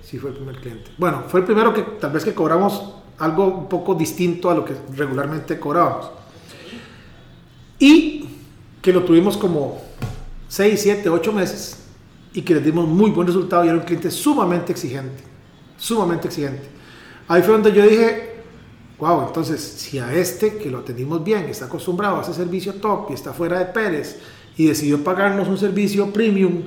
sí 0.00 0.16
fue 0.16 0.30
el 0.30 0.36
primer 0.36 0.58
cliente. 0.58 0.92
Bueno, 0.96 1.24
fue 1.26 1.40
el 1.40 1.46
primero 1.46 1.74
que 1.74 1.82
tal 1.82 2.12
vez 2.12 2.24
que 2.24 2.34
cobramos 2.34 2.99
algo 3.20 3.46
un 3.46 3.68
poco 3.68 3.94
distinto 3.94 4.50
a 4.50 4.54
lo 4.54 4.64
que 4.64 4.74
regularmente 4.96 5.58
cobrábamos. 5.58 6.10
Y 7.78 8.28
que 8.82 8.92
lo 8.92 9.04
tuvimos 9.04 9.36
como 9.36 9.80
6, 10.48 10.80
7, 10.80 11.08
8 11.08 11.32
meses 11.32 11.76
y 12.32 12.42
que 12.42 12.54
le 12.54 12.60
dimos 12.60 12.88
muy 12.88 13.10
buen 13.10 13.26
resultado 13.26 13.64
y 13.64 13.68
era 13.68 13.76
un 13.76 13.84
cliente 13.84 14.10
sumamente 14.10 14.72
exigente, 14.72 15.22
sumamente 15.76 16.28
exigente. 16.28 16.62
Ahí 17.28 17.42
fue 17.42 17.52
donde 17.52 17.72
yo 17.72 17.86
dije, 17.86 18.42
wow, 18.98 19.26
entonces 19.26 19.60
si 19.60 19.98
a 19.98 20.12
este 20.12 20.56
que 20.56 20.70
lo 20.70 20.78
atendimos 20.78 21.22
bien, 21.22 21.44
está 21.44 21.66
acostumbrado 21.66 22.18
a 22.18 22.22
ese 22.22 22.34
servicio 22.34 22.74
top 22.74 23.10
y 23.10 23.14
está 23.14 23.32
fuera 23.32 23.58
de 23.58 23.66
Pérez 23.66 24.18
y 24.56 24.66
decidió 24.66 25.02
pagarnos 25.02 25.48
un 25.48 25.58
servicio 25.58 26.12
premium, 26.12 26.62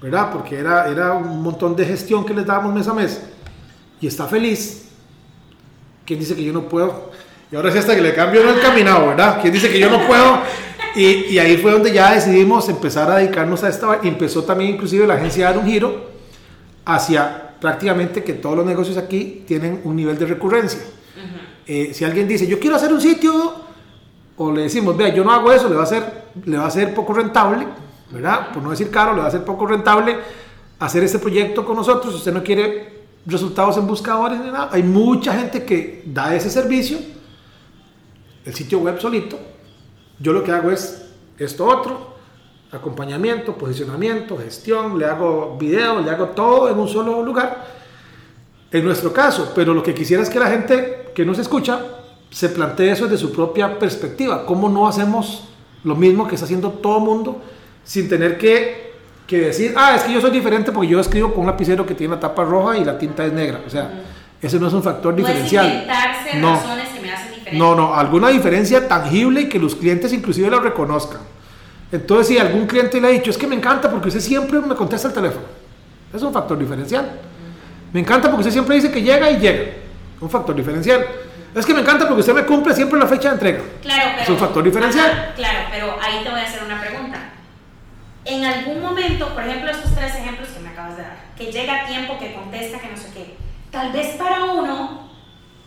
¿verdad? 0.00 0.32
Porque 0.32 0.58
era, 0.58 0.88
era 0.90 1.12
un 1.12 1.42
montón 1.42 1.76
de 1.76 1.84
gestión 1.84 2.24
que 2.24 2.34
les 2.34 2.46
dábamos 2.46 2.74
mes 2.74 2.88
a 2.88 2.94
mes 2.94 3.22
y 4.00 4.06
está 4.06 4.26
feliz, 4.26 4.79
¿quién 6.10 6.18
dice 6.18 6.34
que 6.34 6.42
yo 6.42 6.52
no 6.52 6.62
puedo? 6.62 7.12
Y 7.52 7.54
ahora 7.54 7.70
sí 7.70 7.78
hasta 7.78 7.94
que 7.94 8.00
le 8.00 8.12
cambio 8.12 8.42
no 8.42 8.50
el 8.50 8.60
caminado, 8.60 9.06
¿verdad? 9.06 9.38
¿Quién 9.40 9.52
dice 9.52 9.70
que 9.70 9.78
yo 9.78 9.88
no 9.88 10.08
puedo? 10.08 10.40
Y, 10.96 11.04
y, 11.04 11.38
ahí 11.38 11.56
fue 11.56 11.70
donde 11.70 11.92
ya 11.92 12.12
decidimos 12.12 12.68
empezar 12.68 13.08
a 13.08 13.18
dedicarnos 13.18 13.62
a 13.62 13.68
esta. 13.68 14.00
Empezó 14.02 14.42
también 14.42 14.72
inclusive 14.72 15.06
la 15.06 15.14
agencia 15.14 15.46
a 15.46 15.52
dar 15.52 15.62
un 15.62 15.70
giro 15.70 16.10
hacia 16.84 17.54
prácticamente 17.60 18.24
que 18.24 18.32
todos 18.32 18.56
los 18.56 18.66
negocios 18.66 18.96
aquí 18.96 19.44
tienen 19.46 19.82
un 19.84 19.94
nivel 19.94 20.18
de 20.18 20.26
recurrencia. 20.26 20.80
eh, 21.64 21.94
si 21.94 22.04
alguien 22.04 22.26
dice, 22.26 22.44
yo 22.44 22.58
quiero 22.58 22.74
hacer 22.74 22.92
un 22.92 23.00
sitio, 23.00 23.54
o 24.36 24.50
le 24.50 24.62
decimos, 24.62 24.96
vea, 24.96 25.14
yo 25.14 25.22
no 25.22 25.30
hago 25.30 25.52
eso, 25.52 25.68
le 25.68 25.76
va 25.76 25.84
a 25.84 25.86
ser, 25.86 26.24
le 26.44 26.58
va 26.58 26.66
a 26.66 26.70
ser 26.72 26.92
poco 26.92 27.12
rentable, 27.12 27.68
¿verdad? 28.10 28.50
Por 28.52 28.64
no 28.64 28.70
decir 28.70 28.90
caro, 28.90 29.14
le 29.14 29.20
va 29.20 29.28
a 29.28 29.30
ser 29.30 29.44
poco 29.44 29.64
rentable 29.64 30.16
hacer 30.80 31.04
este 31.04 31.20
proyecto 31.20 31.64
con 31.64 31.76
nosotros. 31.76 32.14
Si 32.14 32.18
usted 32.18 32.32
no 32.32 32.42
quiere 32.42 32.99
resultados 33.26 33.76
en 33.76 33.86
buscadores 33.86 34.40
hay 34.70 34.82
mucha 34.82 35.34
gente 35.34 35.64
que 35.64 36.02
da 36.06 36.34
ese 36.34 36.50
servicio, 36.50 36.98
el 38.44 38.54
sitio 38.54 38.78
web 38.80 39.00
solito. 39.00 39.38
Yo 40.18 40.32
lo 40.32 40.42
que 40.42 40.52
hago 40.52 40.70
es 40.70 41.06
esto 41.38 41.66
otro, 41.66 42.14
acompañamiento, 42.72 43.56
posicionamiento, 43.56 44.38
gestión, 44.38 44.98
le 44.98 45.06
hago 45.06 45.56
video, 45.58 46.00
le 46.00 46.10
hago 46.10 46.28
todo 46.28 46.70
en 46.70 46.78
un 46.78 46.88
solo 46.88 47.22
lugar. 47.22 47.66
En 48.70 48.84
nuestro 48.84 49.12
caso, 49.12 49.52
pero 49.54 49.74
lo 49.74 49.82
que 49.82 49.94
quisiera 49.94 50.22
es 50.22 50.30
que 50.30 50.38
la 50.38 50.50
gente 50.50 51.10
que 51.14 51.24
nos 51.24 51.38
escucha 51.38 51.80
se 52.30 52.48
plantee 52.50 52.92
eso 52.92 53.04
desde 53.04 53.18
su 53.18 53.32
propia 53.32 53.78
perspectiva. 53.78 54.46
¿Cómo 54.46 54.68
no 54.68 54.86
hacemos 54.86 55.48
lo 55.82 55.96
mismo 55.96 56.28
que 56.28 56.36
está 56.36 56.44
haciendo 56.44 56.70
todo 56.70 56.98
el 56.98 57.04
mundo 57.04 57.42
sin 57.82 58.08
tener 58.08 58.38
que, 58.38 58.89
que, 59.30 59.38
decir, 59.46 59.72
ah, 59.76 59.94
es 59.94 60.02
que 60.02 60.12
yo 60.12 60.20
soy 60.20 60.32
diferente 60.32 60.72
porque 60.72 60.88
yo 60.88 60.98
escribo 60.98 61.30
con 61.32 61.42
un 61.42 61.46
lapicero 61.46 61.86
que 61.86 61.94
tiene 61.94 62.14
la 62.14 62.20
tapa 62.20 62.42
roja 62.44 62.76
y 62.76 62.84
la 62.84 62.98
tinta 62.98 63.24
es 63.24 63.32
negra? 63.32 63.60
O 63.64 63.70
sea, 63.70 63.84
uh 63.84 63.86
-huh. 63.86 64.42
ese 64.42 64.58
no 64.58 64.66
es 64.66 64.72
un 64.72 64.82
factor 64.82 65.12
no 65.12 65.18
diferencial. 65.18 65.86
Es 66.26 66.34
no. 66.34 66.52
razones 66.52 66.88
que 66.88 67.00
me 67.00 67.12
hacen 67.12 67.34
diferente. 67.34 67.56
No, 67.56 67.76
no, 67.76 67.94
alguna 67.94 68.28
diferencia 68.28 68.88
tangible 68.88 69.42
y 69.42 69.48
que 69.48 69.60
los 69.60 69.76
clientes 69.76 70.12
inclusive 70.12 70.50
la 70.50 70.58
reconozcan. 70.58 71.20
Entonces, 71.92 72.26
si 72.26 72.38
algún 72.38 72.66
cliente 72.66 73.00
le 73.00 73.06
ha 73.06 73.10
dicho, 73.10 73.30
es 73.30 73.38
que 73.38 73.46
me 73.46 73.54
encanta 73.54 73.88
porque 73.88 74.08
usted 74.08 74.20
siempre 74.20 74.60
me 74.60 74.74
contesta 74.74 75.06
el 75.08 75.14
teléfono, 75.14 75.46
es 76.12 76.22
un 76.22 76.32
factor 76.32 76.58
diferencial. 76.58 77.08
Me 77.92 78.00
encanta 78.00 78.28
porque 78.28 78.40
usted 78.40 78.52
siempre 78.52 78.74
dice 78.76 78.90
que 78.90 79.00
llega 79.00 79.30
y 79.30 79.38
llega, 79.38 79.64
un 80.20 80.28
factor 80.28 80.56
diferencial. 80.56 81.06
Es 81.54 81.66
que 81.66 81.74
me 81.74 81.80
encanta 81.80 82.06
porque 82.06 82.20
usted 82.20 82.34
me 82.34 82.44
cumple 82.44 82.74
siempre 82.74 82.98
la 82.98 83.06
fecha 83.06 83.28
de 83.28 83.34
entrega. 83.34 83.60
Claro, 83.82 84.02
pero, 84.10 84.22
es 84.22 84.28
un 84.28 84.38
factor 84.38 84.62
diferencial. 84.62 85.10
Ajá, 85.10 85.34
claro, 85.34 85.58
pero 85.70 85.86
ahí 86.00 86.22
te 86.22 86.30
voy 86.30 86.40
a 86.40 86.44
hacer 86.44 86.62
una 86.64 86.80
pregunta. 86.80 87.19
En 88.24 88.44
algún 88.44 88.80
momento, 88.82 89.28
por 89.34 89.42
ejemplo, 89.44 89.70
estos 89.70 89.94
tres 89.94 90.14
ejemplos 90.14 90.48
que 90.50 90.60
me 90.60 90.68
acabas 90.70 90.96
de 90.96 91.02
dar, 91.02 91.16
que 91.36 91.50
llega 91.50 91.82
a 91.82 91.86
tiempo, 91.86 92.18
que 92.18 92.34
contesta, 92.34 92.78
que 92.78 92.88
no 92.88 92.96
sé 92.96 93.10
qué, 93.14 93.36
tal 93.70 93.92
vez 93.92 94.16
para 94.16 94.44
uno 94.44 95.08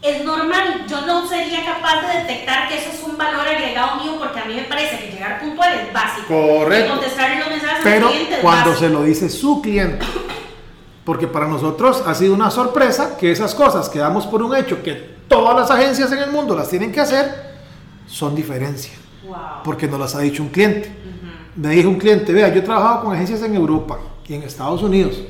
es 0.01 0.23
normal. 0.23 0.85
Yo 0.87 1.01
no 1.01 1.27
sería 1.27 1.65
capaz 1.65 2.01
de 2.01 2.19
detectar 2.19 2.67
que 2.67 2.77
eso 2.77 2.89
es 2.93 3.03
un 3.03 3.17
valor 3.17 3.47
agregado 3.47 4.03
mío 4.03 4.15
porque 4.19 4.39
a 4.39 4.45
mí 4.45 4.53
me 4.53 4.63
parece 4.63 4.99
que 4.99 5.11
llegar 5.11 5.39
puntual 5.39 5.73
es 5.73 5.91
básico. 5.93 6.27
Correcto. 6.27 6.85
Y 6.85 6.89
contestar 6.89 7.37
los 7.37 7.47
mensajes 7.49 7.79
Pero 7.83 8.07
al 8.07 8.13
cliente 8.13 8.35
es 8.35 8.41
cuando 8.41 8.69
básico. 8.71 8.87
se 8.87 8.93
lo 8.93 9.03
dice 9.03 9.29
su 9.29 9.61
cliente, 9.61 10.05
porque 11.05 11.27
para 11.27 11.47
nosotros 11.47 12.03
ha 12.05 12.13
sido 12.13 12.33
una 12.35 12.51
sorpresa 12.51 13.17
que 13.17 13.31
esas 13.31 13.55
cosas 13.55 13.89
que 13.89 13.99
damos 13.99 14.27
por 14.27 14.43
un 14.43 14.55
hecho, 14.55 14.83
que 14.83 14.93
todas 15.27 15.55
las 15.57 15.71
agencias 15.71 16.11
en 16.11 16.19
el 16.19 16.29
mundo 16.31 16.55
las 16.55 16.69
tienen 16.69 16.91
que 16.91 16.99
hacer, 16.99 17.53
son 18.05 18.35
diferencia. 18.35 18.93
Wow. 19.25 19.37
Porque 19.63 19.87
nos 19.87 19.99
las 19.99 20.13
ha 20.15 20.19
dicho 20.19 20.43
un 20.43 20.49
cliente. 20.49 20.89
Ujú. 20.89 21.22
Me 21.55 21.69
dijo 21.69 21.89
un 21.89 21.97
cliente, 21.97 22.33
vea, 22.33 22.49
yo 22.49 22.59
he 22.59 22.63
trabajado 22.63 23.03
con 23.03 23.13
agencias 23.13 23.41
en 23.43 23.55
Europa 23.55 23.99
y 24.27 24.33
en 24.33 24.43
Estados 24.43 24.81
Unidos, 24.81 25.21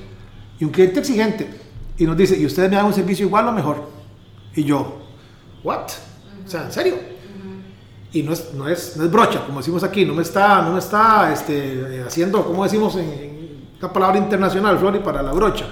y 0.60 0.64
un 0.64 0.72
cliente 0.72 1.00
exigente, 1.00 1.50
y 1.98 2.06
nos 2.06 2.16
dice, 2.16 2.38
¿y 2.38 2.46
ustedes 2.46 2.70
me 2.70 2.76
dan 2.76 2.86
un 2.86 2.94
servicio 2.94 3.26
igual 3.26 3.48
o 3.48 3.52
mejor? 3.52 3.90
Y 4.56 4.64
yo, 4.64 5.00
¿what? 5.64 5.90
O 6.46 6.50
sea, 6.50 6.64
¿en 6.64 6.72
serio? 6.72 6.96
Y 8.14 8.22
no 8.22 8.34
es, 8.34 8.54
no, 8.54 8.68
es, 8.68 8.96
no 8.96 9.04
es 9.04 9.12
brocha, 9.12 9.46
como 9.46 9.60
decimos 9.60 9.84
aquí, 9.84 10.06
no 10.06 10.14
me 10.14 10.22
está, 10.22 10.62
no 10.62 10.74
me 10.74 10.80
está 10.80 11.34
este, 11.34 12.04
haciendo, 12.06 12.46
como 12.46 12.64
decimos 12.64 12.96
en, 12.96 13.10
en 13.10 13.68
una 13.80 13.92
palabra 13.92 14.18
internacional, 14.18 14.78
Flori, 14.78 15.00
para 15.00 15.22
la 15.22 15.34
brocha, 15.34 15.66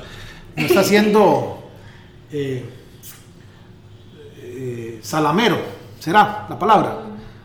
no 0.55 0.65
está 0.65 0.81
haciendo 0.81 1.63
eh, 2.31 2.65
eh, 4.37 4.99
salamero, 5.01 5.57
será 5.99 6.45
la 6.49 6.57
palabra. 6.57 7.00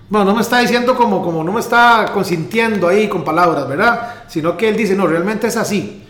Bueno, 0.08 0.24
no 0.26 0.34
me 0.36 0.42
está 0.42 0.60
diciendo 0.60 0.94
como, 0.94 1.22
como 1.22 1.42
no 1.42 1.52
me 1.52 1.60
está 1.60 2.10
consintiendo 2.14 2.86
ahí 2.86 3.08
con 3.08 3.24
palabras, 3.24 3.68
¿verdad? 3.68 4.24
Sino 4.28 4.56
que 4.56 4.68
él 4.68 4.76
dice, 4.76 4.94
no, 4.94 5.06
realmente 5.06 5.48
es 5.48 5.56
así. 5.56 6.02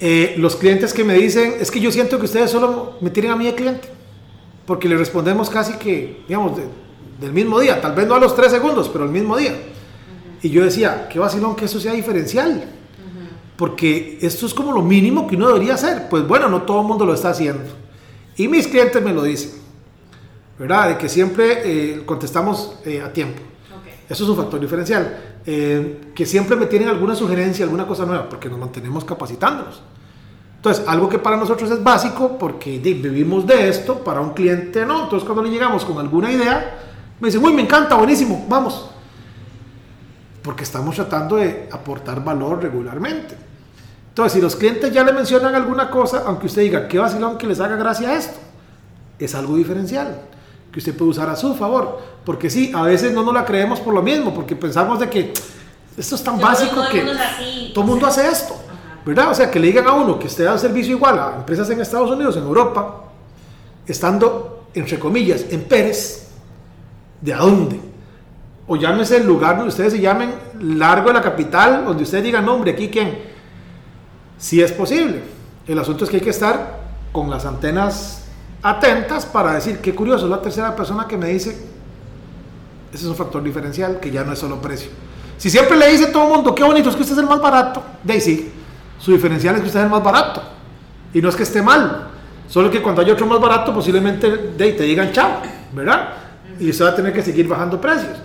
Eh, 0.00 0.34
los 0.38 0.56
clientes 0.56 0.92
que 0.92 1.04
me 1.04 1.14
dicen, 1.14 1.54
es 1.60 1.70
que 1.70 1.78
yo 1.80 1.92
siento 1.92 2.18
que 2.18 2.24
ustedes 2.24 2.50
solo 2.50 2.94
me 3.00 3.10
tienen 3.10 3.30
a 3.30 3.36
mí 3.36 3.44
de 3.46 3.54
cliente, 3.54 3.88
porque 4.66 4.88
le 4.88 4.96
respondemos 4.96 5.48
casi 5.48 5.74
que, 5.74 6.24
digamos, 6.26 6.56
de- 6.56 6.66
del 7.20 7.32
mismo 7.32 7.60
día, 7.60 7.80
tal 7.80 7.94
vez 7.94 8.06
no 8.08 8.16
a 8.16 8.18
los 8.18 8.34
tres 8.34 8.50
segundos, 8.50 8.88
pero 8.92 9.04
el 9.04 9.10
mismo 9.10 9.36
día. 9.36 9.54
Y 10.42 10.50
yo 10.50 10.64
decía, 10.64 11.08
qué 11.08 11.20
vacilón 11.20 11.54
que 11.54 11.66
eso 11.66 11.78
sea 11.78 11.92
diferencial, 11.92 12.64
porque 13.56 14.18
esto 14.20 14.46
es 14.46 14.52
como 14.52 14.72
lo 14.72 14.82
mínimo 14.82 15.28
que 15.28 15.36
uno 15.36 15.46
debería 15.46 15.74
hacer. 15.74 16.08
Pues 16.10 16.26
bueno, 16.26 16.48
no 16.48 16.62
todo 16.62 16.80
el 16.80 16.86
mundo 16.88 17.06
lo 17.06 17.14
está 17.14 17.30
haciendo. 17.30 17.62
Y 18.36 18.48
mis 18.48 18.66
clientes 18.66 19.00
me 19.00 19.12
lo 19.12 19.22
dicen, 19.22 19.52
¿verdad? 20.58 20.90
De 20.90 20.98
que 20.98 21.08
siempre 21.08 21.62
eh, 21.64 22.02
contestamos 22.04 22.76
eh, 22.84 23.00
a 23.00 23.12
tiempo. 23.12 23.40
Ok. 23.72 24.10
Eso 24.10 24.24
es 24.24 24.30
un 24.30 24.36
factor 24.36 24.60
diferencial. 24.60 25.40
Eh, 25.46 26.12
que 26.14 26.24
siempre 26.24 26.56
me 26.56 26.66
tienen 26.66 26.88
alguna 26.88 27.14
sugerencia, 27.14 27.64
alguna 27.64 27.86
cosa 27.86 28.06
nueva, 28.06 28.28
porque 28.28 28.48
nos 28.48 28.58
mantenemos 28.58 29.04
capacitándonos. 29.04 29.82
Entonces, 30.56 30.84
algo 30.88 31.08
que 31.08 31.18
para 31.18 31.36
nosotros 31.36 31.70
es 31.70 31.82
básico, 31.82 32.38
porque 32.38 32.78
vivimos 32.78 33.46
de 33.46 33.68
esto, 33.68 34.02
para 34.02 34.20
un 34.20 34.30
cliente 34.30 34.86
no. 34.86 35.04
Entonces, 35.04 35.26
cuando 35.26 35.42
le 35.42 35.50
llegamos 35.50 35.84
con 35.84 35.98
alguna 35.98 36.32
idea, 36.32 36.78
me 37.20 37.28
dicen, 37.28 37.44
uy, 37.44 37.52
me 37.52 37.62
encanta, 37.62 37.96
buenísimo, 37.96 38.46
vamos. 38.48 38.90
Porque 40.42 40.64
estamos 40.64 40.94
tratando 40.94 41.36
de 41.36 41.68
aportar 41.70 42.24
valor 42.24 42.62
regularmente. 42.62 43.36
Entonces, 44.08 44.34
si 44.34 44.40
los 44.40 44.56
clientes 44.56 44.90
ya 44.90 45.04
le 45.04 45.12
mencionan 45.12 45.54
alguna 45.54 45.90
cosa, 45.90 46.22
aunque 46.24 46.46
usted 46.46 46.62
diga, 46.62 46.88
qué 46.88 46.98
vacilón 46.98 47.36
que 47.36 47.46
les 47.46 47.60
haga 47.60 47.76
gracia 47.76 48.16
esto, 48.16 48.38
es 49.18 49.34
algo 49.34 49.56
diferencial 49.56 50.18
que 50.74 50.80
usted 50.80 50.96
puede 50.96 51.12
usar 51.12 51.30
a 51.30 51.36
su 51.36 51.54
favor. 51.54 52.00
Porque 52.24 52.50
sí, 52.50 52.72
a 52.74 52.82
veces 52.82 53.12
no 53.12 53.22
nos 53.22 53.32
la 53.32 53.44
creemos 53.44 53.78
por 53.78 53.94
lo 53.94 54.02
mismo, 54.02 54.34
porque 54.34 54.56
pensamos 54.56 54.98
de 54.98 55.08
que 55.08 55.32
esto 55.96 56.16
es 56.16 56.24
tan 56.24 56.40
básico 56.40 56.74
todo 56.74 56.88
que 56.90 57.00
así, 57.00 57.70
todo 57.72 57.84
el 57.84 57.90
mundo 57.92 58.08
hace 58.08 58.26
esto. 58.26 58.54
Ajá. 58.54 59.00
¿Verdad? 59.06 59.30
O 59.30 59.34
sea, 59.36 59.48
que 59.52 59.60
le 59.60 59.68
digan 59.68 59.86
a 59.86 59.92
uno 59.92 60.18
que 60.18 60.26
usted 60.26 60.44
da 60.44 60.54
un 60.54 60.58
servicio 60.58 60.96
igual 60.96 61.16
a 61.16 61.36
empresas 61.36 61.70
en 61.70 61.80
Estados 61.80 62.10
Unidos, 62.10 62.36
en 62.36 62.42
Europa, 62.42 63.04
estando, 63.86 64.66
entre 64.74 64.98
comillas, 64.98 65.46
en 65.48 65.62
Pérez, 65.62 66.26
¿de 67.20 67.32
a 67.32 67.36
dónde? 67.36 67.80
O 68.66 68.74
llámese 68.74 69.18
el 69.18 69.26
lugar 69.28 69.54
donde 69.54 69.68
ustedes 69.68 69.92
se 69.92 70.00
llamen, 70.00 70.34
largo 70.60 71.06
de 71.06 71.14
la 71.14 71.22
capital, 71.22 71.84
donde 71.84 72.02
ustedes 72.02 72.24
digan, 72.24 72.44
no, 72.44 72.54
hombre, 72.54 72.72
aquí 72.72 72.88
quién. 72.88 73.16
Sí 74.38 74.60
es 74.60 74.72
posible. 74.72 75.22
El 75.68 75.78
asunto 75.78 76.02
es 76.02 76.10
que 76.10 76.16
hay 76.16 76.22
que 76.22 76.30
estar 76.30 76.80
con 77.12 77.30
las 77.30 77.46
antenas 77.46 78.23
atentas 78.64 79.26
para 79.26 79.52
decir, 79.52 79.78
qué 79.78 79.94
curioso, 79.94 80.26
la 80.26 80.40
tercera 80.40 80.74
persona 80.74 81.06
que 81.06 81.18
me 81.18 81.28
dice, 81.28 81.50
ese 82.92 83.04
es 83.04 83.04
un 83.04 83.14
factor 83.14 83.42
diferencial 83.42 84.00
que 84.00 84.10
ya 84.10 84.24
no 84.24 84.32
es 84.32 84.38
solo 84.38 84.60
precio. 84.60 84.90
Si 85.36 85.50
siempre 85.50 85.76
le 85.76 85.90
dice 85.90 86.06
a 86.06 86.12
todo 86.12 86.24
el 86.24 86.30
mundo, 86.30 86.54
qué 86.54 86.64
bonito, 86.64 86.88
es 86.88 86.96
que 86.96 87.02
usted 87.02 87.14
es 87.14 87.22
el 87.22 87.28
más 87.28 87.40
barato, 87.40 87.82
de 88.02 88.14
ahí 88.14 88.20
sí, 88.22 88.50
su 88.98 89.12
diferencial 89.12 89.56
es 89.56 89.60
que 89.60 89.66
usted 89.66 89.80
es 89.80 89.84
el 89.84 89.90
más 89.90 90.02
barato. 90.02 90.42
Y 91.12 91.20
no 91.20 91.28
es 91.28 91.36
que 91.36 91.42
esté 91.42 91.60
mal, 91.60 92.08
solo 92.48 92.70
que 92.70 92.80
cuando 92.80 93.02
hay 93.02 93.10
otro 93.10 93.26
más 93.26 93.38
barato, 93.38 93.74
posiblemente 93.74 94.30
de 94.56 94.64
ahí 94.64 94.72
te 94.72 94.84
digan 94.84 95.12
chao, 95.12 95.42
¿verdad? 95.72 96.14
Y 96.58 96.70
usted 96.70 96.86
va 96.86 96.88
a 96.88 96.96
tener 96.96 97.12
que 97.12 97.22
seguir 97.22 97.46
bajando 97.46 97.78
precios. 97.78 98.16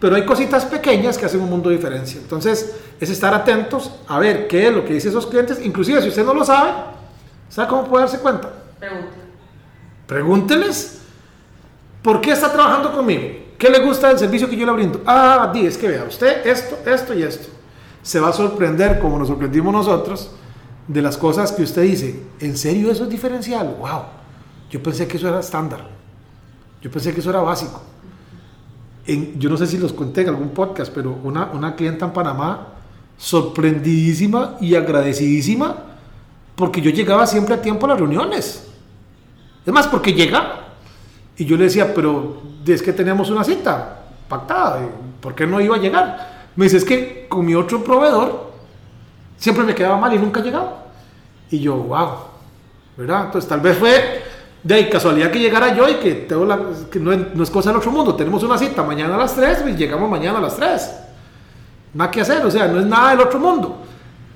Pero 0.00 0.14
hay 0.14 0.24
cositas 0.24 0.64
pequeñas 0.64 1.18
que 1.18 1.26
hacen 1.26 1.40
un 1.40 1.50
mundo 1.50 1.70
de 1.70 1.76
diferencia. 1.76 2.20
Entonces, 2.20 2.76
es 3.00 3.10
estar 3.10 3.34
atentos 3.34 3.90
a 4.06 4.20
ver 4.20 4.46
qué 4.46 4.68
es 4.68 4.72
lo 4.72 4.84
que 4.84 4.94
dicen 4.94 5.10
esos 5.10 5.26
clientes. 5.26 5.58
Inclusive, 5.60 6.00
si 6.02 6.08
usted 6.08 6.24
no 6.24 6.34
lo 6.34 6.44
sabe, 6.44 6.70
¿sabe 7.48 7.68
cómo 7.68 7.84
puede 7.84 8.04
darse 8.04 8.20
cuenta? 8.20 8.48
Pregunta. 8.78 9.17
Pregúnteles 10.08 11.00
por 12.02 12.22
qué 12.22 12.32
está 12.32 12.50
trabajando 12.50 12.92
conmigo. 12.92 13.28
¿Qué 13.58 13.68
le 13.68 13.80
gusta 13.80 14.08
del 14.08 14.18
servicio 14.18 14.48
que 14.48 14.56
yo 14.56 14.64
le 14.64 14.72
brindo? 14.72 15.02
Ah, 15.04 15.50
di, 15.52 15.66
es 15.66 15.76
que 15.76 15.86
vea, 15.86 16.04
usted 16.04 16.46
esto, 16.46 16.78
esto 16.86 17.12
y 17.12 17.22
esto. 17.22 17.48
se 18.02 18.18
va 18.18 18.28
a 18.28 18.32
sorprender, 18.32 18.98
como 19.00 19.18
nos 19.18 19.28
sorprendimos 19.28 19.70
nosotros, 19.70 20.30
de 20.86 21.02
las 21.02 21.18
cosas 21.18 21.52
que 21.52 21.62
usted 21.62 21.82
dice. 21.82 22.22
¿En 22.40 22.56
serio 22.56 22.90
eso 22.90 23.04
es 23.04 23.10
diferencial? 23.10 23.76
¡Wow! 23.78 24.04
Yo 24.70 24.82
pensé 24.82 25.06
que 25.06 25.18
eso 25.18 25.28
era 25.28 25.40
estándar. 25.40 25.86
Yo 26.80 26.90
pensé 26.90 27.12
que 27.12 27.20
eso 27.20 27.28
era 27.28 27.40
básico. 27.40 27.82
yo 29.06 29.50
no 29.50 29.58
sé 29.58 29.66
si 29.66 29.76
los 29.76 29.92
conté 29.92 30.22
en 30.22 30.28
algún 30.28 30.50
podcast, 30.50 30.90
pero 30.94 31.18
una, 31.22 31.50
una 31.52 31.76
clienta 31.76 32.06
en 32.06 32.12
Panamá, 32.14 32.68
sorprendidísima 33.18 34.56
y 34.58 34.74
agradecidísima, 34.74 35.76
porque 36.56 36.80
yo 36.80 36.90
llegaba 36.90 37.26
siempre 37.26 37.56
a 37.56 37.60
tiempo 37.60 37.84
a 37.84 37.90
las 37.90 37.98
reuniones. 37.98 38.67
Es 39.68 39.74
más, 39.74 39.86
porque 39.86 40.14
llegaba. 40.14 40.60
Y 41.36 41.44
yo 41.44 41.58
le 41.58 41.64
decía, 41.64 41.92
pero 41.94 42.40
es 42.66 42.80
que 42.80 42.90
teníamos 42.90 43.28
una 43.28 43.44
cita 43.44 43.98
pactada, 44.26 44.80
¿por 45.20 45.34
qué 45.34 45.46
no 45.46 45.60
iba 45.60 45.76
a 45.76 45.78
llegar? 45.78 46.48
Me 46.56 46.64
dice, 46.64 46.78
es 46.78 46.86
que 46.86 47.26
con 47.28 47.44
mi 47.44 47.54
otro 47.54 47.84
proveedor 47.84 48.50
siempre 49.36 49.64
me 49.64 49.74
quedaba 49.74 49.98
mal 49.98 50.14
y 50.14 50.18
nunca 50.18 50.40
llegaba. 50.40 50.86
Y 51.50 51.60
yo, 51.60 51.76
wow, 51.76 52.12
¿verdad? 52.96 53.26
Entonces 53.26 53.46
tal 53.46 53.60
vez 53.60 53.76
fue 53.76 54.22
de 54.62 54.88
casualidad 54.88 55.30
que 55.30 55.38
llegara 55.38 55.74
yo 55.74 55.86
y 55.86 55.96
que, 55.96 56.14
tengo 56.14 56.46
la, 56.46 56.58
que 56.90 56.98
no, 56.98 57.12
es, 57.12 57.50
cosa 57.50 57.68
del 57.68 57.76
otro 57.76 57.90
mundo. 57.90 58.14
Tenemos 58.14 58.42
una 58.44 58.56
cita 58.56 58.82
mañana 58.82 59.16
a 59.16 59.18
las 59.18 59.34
3 59.34 59.64
y 59.68 59.72
llegamos 59.76 60.08
mañana 60.08 60.38
a 60.38 60.40
las 60.40 60.56
3. 60.56 60.96
Nada 61.92 62.10
que 62.10 62.22
hacer, 62.22 62.42
o 62.46 62.50
sea, 62.50 62.68
no 62.68 62.80
es 62.80 62.86
nada 62.86 63.10
del 63.10 63.20
otro 63.20 63.38
mundo. 63.38 63.82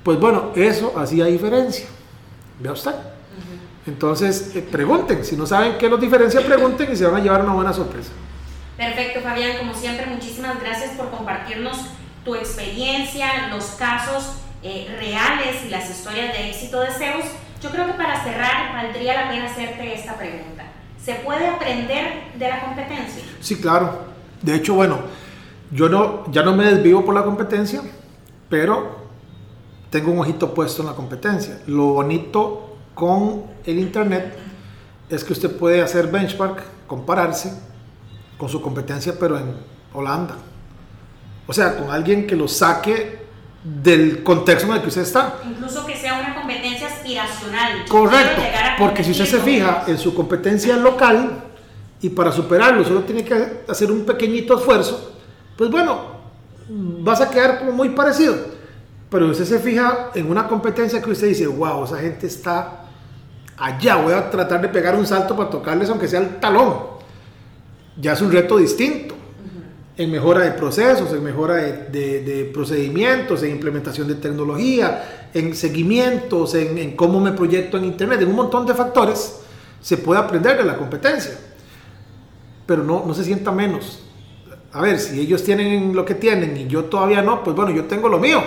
Pues 0.03 0.19
bueno, 0.19 0.51
eso 0.53 0.93
hacía 0.95 1.25
diferencia. 1.25 1.87
Vea 2.59 2.73
usted. 2.73 3.12
Entonces, 3.85 4.55
eh, 4.55 4.61
pregunten. 4.61 5.25
Si 5.25 5.35
no 5.35 5.45
saben 5.45 5.77
qué 5.77 5.89
los 5.89 5.99
diferencia, 5.99 6.41
pregunten 6.41 6.91
y 6.91 6.95
se 6.95 7.05
van 7.05 7.15
a 7.15 7.23
llevar 7.23 7.43
una 7.43 7.53
buena 7.53 7.73
sorpresa. 7.73 8.11
Perfecto, 8.77 9.21
Fabián. 9.21 9.57
Como 9.57 9.73
siempre, 9.73 10.05
muchísimas 10.05 10.59
gracias 10.59 10.91
por 10.91 11.09
compartirnos 11.09 11.77
tu 12.23 12.35
experiencia, 12.35 13.47
los 13.49 13.65
casos 13.71 14.37
eh, 14.61 14.87
reales 14.99 15.63
y 15.65 15.69
las 15.69 15.89
historias 15.89 16.33
de 16.33 16.49
éxito 16.49 16.79
de 16.79 16.91
Zeus. 16.91 17.25
Yo 17.61 17.69
creo 17.69 17.85
que 17.85 17.93
para 17.93 18.23
cerrar 18.23 18.73
valdría 18.73 19.13
la 19.13 19.29
pena 19.29 19.45
hacerte 19.45 19.93
esta 19.93 20.17
pregunta. 20.17 20.63
¿Se 21.03 21.15
puede 21.15 21.47
aprender 21.47 22.31
de 22.37 22.47
la 22.47 22.61
competencia? 22.61 23.23
Sí, 23.41 23.59
claro. 23.59 24.05
De 24.41 24.55
hecho, 24.55 24.73
bueno, 24.73 24.99
yo 25.71 25.89
no, 25.89 26.31
ya 26.31 26.43
no 26.43 26.55
me 26.55 26.65
desvivo 26.65 27.03
por 27.03 27.13
la 27.13 27.23
competencia, 27.23 27.81
pero 28.49 29.03
tengo 29.89 30.11
un 30.11 30.19
ojito 30.19 30.53
puesto 30.53 30.81
en 30.81 30.87
la 30.87 30.95
competencia. 30.95 31.59
Lo 31.67 31.87
bonito 31.87 32.72
con 32.93 33.43
el 33.65 33.79
Internet 33.79 34.37
es 35.09 35.23
que 35.23 35.33
usted 35.33 35.55
puede 35.55 35.81
hacer 35.81 36.07
benchmark, 36.07 36.63
compararse 36.87 37.53
con 38.37 38.49
su 38.49 38.61
competencia, 38.61 39.13
pero 39.19 39.37
en 39.37 39.55
Holanda. 39.93 40.35
O 41.47 41.53
sea, 41.53 41.77
con 41.77 41.91
alguien 41.91 42.25
que 42.25 42.35
lo 42.35 42.47
saque 42.47 43.23
del 43.63 44.23
contexto 44.23 44.67
en 44.67 44.75
el 44.75 44.81
que 44.81 44.89
usted 44.89 45.03
está. 45.03 45.35
Incluso 45.45 45.85
que 45.85 45.95
sea 45.95 46.19
una 46.19 46.35
competencia 46.35 46.87
aspiracional. 46.87 47.85
Correcto, 47.87 48.41
porque 48.77 49.03
si 49.03 49.11
usted 49.11 49.25
se 49.25 49.39
fija 49.39 49.83
en 49.87 49.97
su 49.97 50.13
competencia 50.13 50.75
local 50.75 51.43
y 52.01 52.09
para 52.09 52.31
superarlo 52.31 52.83
solo 52.83 53.03
tiene 53.03 53.23
que 53.23 53.63
hacer 53.67 53.91
un 53.91 54.05
pequeñito 54.05 54.57
esfuerzo, 54.57 55.13
pues 55.57 55.69
bueno, 55.69 56.01
vas 56.67 57.21
a 57.21 57.29
quedar 57.29 57.59
como 57.59 57.71
muy 57.71 57.89
parecido. 57.89 58.35
Pero 59.09 59.27
usted 59.27 59.45
se 59.45 59.59
fija 59.59 60.09
en 60.15 60.29
una 60.29 60.47
competencia 60.47 61.01
que 61.01 61.11
usted 61.11 61.27
dice, 61.27 61.47
wow, 61.47 61.85
esa 61.85 61.99
gente 61.99 62.27
está 62.27 62.82
allá, 63.63 63.95
voy 63.95 64.13
a 64.13 64.29
tratar 64.29 64.61
de 64.61 64.67
pegar 64.67 64.93
un 64.93 65.07
salto 65.07 65.37
para 65.37 65.49
tocarles 65.49 65.89
aunque 65.89 66.07
sea 66.07 66.19
el 66.19 66.39
talón. 66.39 66.73
Ya 67.95 68.11
es 68.11 68.21
un 68.21 68.31
reto 68.31 68.57
distinto 68.57 69.15
en 69.95 70.11
mejora 70.11 70.41
de 70.41 70.51
procesos, 70.51 71.13
en 71.13 71.23
mejora 71.23 71.55
de, 71.55 72.49
procedimientos, 72.53 73.41
en 73.43 73.51
implementación 73.51 74.07
de 74.07 74.15
tecnología, 74.15 75.29
en 75.33 75.55
seguimientos, 75.55 76.55
en, 76.55 76.95
cómo 76.95 77.21
me 77.21 77.31
proyecto 77.31 77.77
en 77.77 77.85
Internet, 77.85 78.21
en 78.21 78.29
un 78.29 78.35
montón 78.35 78.65
de 78.65 78.73
factores, 78.73 79.39
se 79.79 79.97
puede 79.97 80.19
aprender 80.19 80.57
de 80.57 80.63
la 80.65 80.75
competencia. 80.75 81.39
Pero 82.65 82.83
no, 82.83 83.03
no 83.05 83.13
se 83.13 83.23
sienta 83.23 83.51
menos. 83.51 84.03
A 84.73 84.81
ver, 84.81 84.99
si 84.99 85.21
ellos 85.21 85.43
tienen 85.43 85.95
lo 85.95 86.03
que 86.03 86.15
tienen 86.15 86.57
y 86.57 86.67
yo 86.67 86.85
todavía 86.85 87.21
no, 87.21 87.43
pues 87.43 87.55
bueno, 87.55 87.71
yo 87.71 87.85
tengo 87.85 88.09
lo 88.09 88.19
mío. 88.19 88.41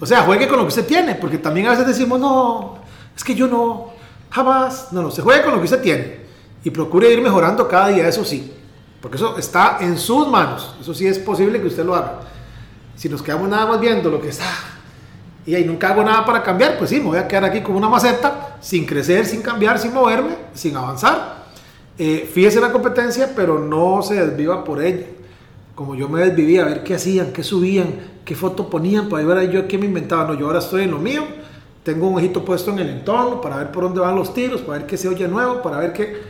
O 0.00 0.06
sea, 0.06 0.22
juegue 0.22 0.48
con 0.48 0.56
lo 0.58 0.62
que 0.62 0.68
usted 0.68 0.86
tiene, 0.86 1.16
porque 1.16 1.38
también 1.38 1.66
a 1.66 1.70
veces 1.70 1.86
decimos, 1.86 2.20
no, 2.20 2.78
es 3.14 3.24
que 3.24 3.34
yo 3.34 3.48
no, 3.48 3.95
jamás. 4.30 4.92
No, 4.92 5.02
no, 5.02 5.10
se 5.10 5.22
juegue 5.22 5.42
con 5.42 5.52
lo 5.52 5.58
que 5.58 5.64
usted 5.64 5.82
tiene 5.82 6.26
y 6.64 6.70
procure 6.70 7.12
ir 7.12 7.20
mejorando 7.20 7.68
cada 7.68 7.88
día, 7.88 8.08
eso 8.08 8.24
sí. 8.24 8.52
Porque 9.00 9.16
eso 9.16 9.38
está 9.38 9.78
en 9.80 9.96
sus 9.96 10.26
manos. 10.26 10.74
Eso 10.80 10.94
sí 10.94 11.06
es 11.06 11.18
posible 11.18 11.60
que 11.60 11.68
usted 11.68 11.84
lo 11.84 11.94
haga. 11.94 12.20
Si 12.96 13.08
nos 13.08 13.22
quedamos 13.22 13.48
nada 13.48 13.66
más 13.66 13.80
viendo 13.80 14.10
lo 14.10 14.20
que 14.20 14.30
está 14.30 14.46
y 15.46 15.54
ahí 15.54 15.64
nunca 15.64 15.90
hago 15.90 16.02
nada 16.02 16.24
para 16.24 16.42
cambiar, 16.42 16.76
pues 16.76 16.90
sí, 16.90 16.96
me 16.96 17.06
voy 17.06 17.18
a 17.18 17.28
quedar 17.28 17.44
aquí 17.44 17.60
como 17.60 17.78
una 17.78 17.88
maceta, 17.88 18.56
sin 18.60 18.84
crecer, 18.84 19.24
sin 19.24 19.42
cambiar, 19.42 19.78
sin 19.78 19.94
moverme, 19.94 20.34
sin 20.54 20.76
avanzar. 20.76 21.46
Eh, 21.96 22.28
fíjese 22.32 22.60
la 22.60 22.72
competencia, 22.72 23.30
pero 23.34 23.60
no 23.60 24.02
se 24.02 24.14
desviva 24.14 24.64
por 24.64 24.82
ella. 24.82 25.06
Como 25.76 25.94
yo 25.94 26.08
me 26.08 26.20
desvivía 26.20 26.62
a 26.62 26.66
ver 26.66 26.82
qué 26.82 26.94
hacían, 26.94 27.32
qué 27.32 27.44
subían, 27.44 27.94
qué 28.24 28.34
foto 28.34 28.68
ponían, 28.68 29.08
para 29.08 29.24
ver 29.24 29.50
yo 29.50 29.68
qué 29.68 29.78
me 29.78 29.86
inventaba. 29.86 30.24
No, 30.24 30.34
yo 30.34 30.46
ahora 30.46 30.58
estoy 30.58 30.82
en 30.82 30.90
lo 30.90 30.98
mío, 30.98 31.22
tengo 31.86 32.08
un 32.08 32.16
ojito 32.16 32.44
puesto 32.44 32.72
en 32.72 32.80
el 32.80 32.90
entorno 32.90 33.40
para 33.40 33.58
ver 33.58 33.70
por 33.70 33.84
dónde 33.84 34.00
van 34.00 34.16
los 34.16 34.34
tiros, 34.34 34.60
para 34.60 34.78
ver 34.78 34.88
qué 34.88 34.96
se 34.96 35.06
oye 35.06 35.28
nuevo, 35.28 35.62
para 35.62 35.78
ver 35.78 35.92
qué 35.92 36.20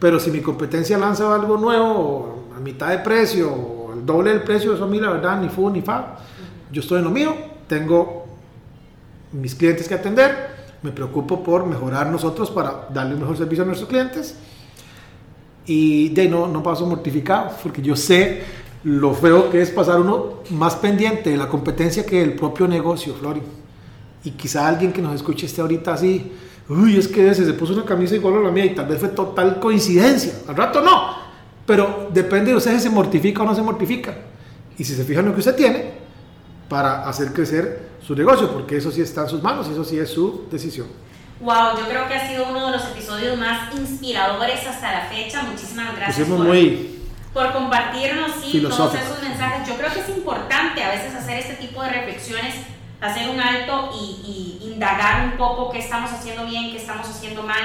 pero 0.00 0.18
si 0.18 0.32
mi 0.32 0.40
competencia 0.40 0.98
lanza 0.98 1.32
algo 1.32 1.56
nuevo, 1.56 2.48
a 2.56 2.58
mitad 2.58 2.88
de 2.90 2.98
precio, 2.98 3.48
o 3.48 3.92
al 3.92 4.04
doble 4.04 4.30
del 4.30 4.42
precio, 4.42 4.74
eso 4.74 4.84
a 4.84 4.86
mí 4.88 4.98
la 4.98 5.10
verdad 5.10 5.40
ni 5.40 5.48
fu 5.48 5.70
ni 5.70 5.82
fa. 5.82 6.16
Yo 6.72 6.80
estoy 6.80 6.98
en 6.98 7.04
lo 7.04 7.10
mío, 7.10 7.32
tengo 7.68 8.26
mis 9.30 9.54
clientes 9.54 9.86
que 9.86 9.94
atender, 9.94 10.48
me 10.82 10.90
preocupo 10.90 11.44
por 11.44 11.64
mejorar 11.64 12.10
nosotros 12.10 12.50
para 12.50 12.88
darle 12.92 13.14
un 13.14 13.20
mejor 13.20 13.36
servicio 13.36 13.62
a 13.62 13.66
nuestros 13.66 13.88
clientes. 13.88 14.36
Y 15.64 16.08
de 16.08 16.28
no, 16.28 16.48
no 16.48 16.60
paso 16.60 16.86
mortificado, 16.86 17.52
porque 17.62 17.80
yo 17.80 17.94
sé 17.94 18.42
lo 18.82 19.14
feo 19.14 19.48
que 19.48 19.62
es 19.62 19.70
pasar 19.70 20.00
uno 20.00 20.40
más 20.50 20.74
pendiente 20.74 21.30
de 21.30 21.36
la 21.36 21.48
competencia 21.48 22.04
que 22.04 22.18
del 22.18 22.34
propio 22.34 22.66
negocio, 22.66 23.14
Flori. 23.14 23.40
Y 24.24 24.30
quizá 24.32 24.66
alguien 24.66 24.92
que 24.92 25.02
nos 25.02 25.14
escuche 25.14 25.46
esté 25.46 25.60
ahorita 25.60 25.92
así, 25.92 26.32
uy, 26.68 26.96
es 26.96 27.08
que 27.08 27.28
ese 27.28 27.44
se 27.44 27.52
puso 27.52 27.74
una 27.74 27.84
camisa 27.84 28.14
igual 28.14 28.38
a 28.38 28.40
la 28.40 28.50
mía 28.50 28.64
y 28.64 28.74
tal 28.74 28.86
vez 28.86 28.98
fue 28.98 29.10
total 29.10 29.60
coincidencia. 29.60 30.32
Al 30.48 30.56
rato 30.56 30.80
no, 30.80 31.16
pero 31.66 32.08
depende 32.12 32.50
de 32.50 32.56
usted 32.56 32.74
si 32.74 32.80
se 32.80 32.90
mortifica 32.90 33.42
o 33.42 33.46
no 33.46 33.54
se 33.54 33.62
mortifica. 33.62 34.14
Y 34.78 34.84
si 34.84 34.94
se 34.94 35.04
fija 35.04 35.20
en 35.20 35.26
lo 35.26 35.34
que 35.34 35.40
usted 35.40 35.54
tiene 35.54 35.92
para 36.68 37.06
hacer 37.08 37.32
crecer 37.32 37.90
su 38.04 38.14
negocio, 38.14 38.50
porque 38.50 38.78
eso 38.78 38.90
sí 38.90 39.02
está 39.02 39.22
en 39.22 39.28
sus 39.28 39.42
manos 39.42 39.68
y 39.68 39.72
eso 39.72 39.84
sí 39.84 39.98
es 39.98 40.10
su 40.10 40.46
decisión. 40.50 40.86
Wow, 41.40 41.78
yo 41.78 41.86
creo 41.88 42.08
que 42.08 42.14
ha 42.14 42.28
sido 42.28 42.48
uno 42.48 42.66
de 42.66 42.72
los 42.72 42.84
episodios 42.86 43.38
más 43.38 43.74
inspiradores 43.74 44.66
hasta 44.66 44.92
la 44.92 45.00
fecha. 45.06 45.42
Muchísimas 45.42 45.94
gracias 45.96 46.26
por, 46.26 46.38
muy 46.38 47.00
por 47.34 47.52
compartirnos 47.52 48.30
sí, 48.42 48.60
todos 48.60 48.94
esos 48.94 49.22
mensajes. 49.22 49.68
Yo 49.68 49.76
creo 49.76 49.92
que 49.92 50.00
es 50.00 50.08
importante 50.08 50.82
a 50.82 50.90
veces 50.90 51.14
hacer 51.14 51.38
este 51.38 51.54
tipo 51.54 51.82
de 51.82 51.90
reflexiones 51.90 52.54
hacer 53.04 53.28
un 53.28 53.40
alto 53.40 53.90
y, 53.94 54.60
indagar 54.74 55.26
un 55.26 55.38
poco 55.38 55.70
qué 55.70 55.78
estamos 55.78 56.10
haciendo 56.10 56.46
bien, 56.46 56.72
qué 56.72 56.78
estamos 56.78 57.08
haciendo 57.08 57.44
mal, 57.44 57.62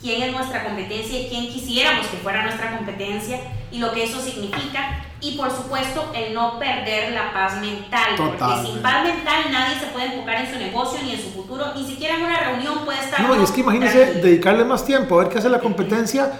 quién 0.00 0.22
es 0.22 0.32
nuestra 0.32 0.62
competencia 0.62 1.18
y 1.18 1.28
quién 1.28 1.48
quisiéramos 1.48 2.06
que 2.06 2.16
fuera 2.18 2.44
nuestra 2.44 2.76
competencia 2.76 3.40
y 3.72 3.78
lo 3.78 3.90
que 3.92 4.04
eso 4.04 4.20
significa. 4.20 5.04
Y 5.20 5.36
por 5.36 5.50
supuesto, 5.50 6.12
el 6.14 6.32
no 6.32 6.60
perder 6.60 7.12
la 7.12 7.32
paz 7.32 7.60
mental, 7.60 8.14
porque 8.16 8.66
sin 8.66 8.80
paz 8.82 9.02
mental 9.02 9.50
nadie 9.50 9.80
se 9.80 9.86
puede 9.86 10.14
enfocar 10.14 10.44
en 10.44 10.52
su 10.52 10.58
negocio 10.60 11.00
ni 11.02 11.14
en 11.14 11.20
su 11.20 11.30
futuro, 11.30 11.74
ni 11.74 11.84
siquiera 11.84 12.16
en 12.16 12.22
una 12.22 12.38
reunión 12.38 12.84
puede 12.84 13.00
estar. 13.00 13.20
No, 13.20 13.34
y 13.34 13.42
es 13.42 13.50
que 13.50 13.60
imagínese 13.60 14.14
dedicarle 14.14 14.64
más 14.64 14.84
tiempo 14.84 15.18
a 15.18 15.24
ver 15.24 15.32
qué 15.32 15.38
hace 15.38 15.48
la 15.48 15.58
competencia 15.58 16.30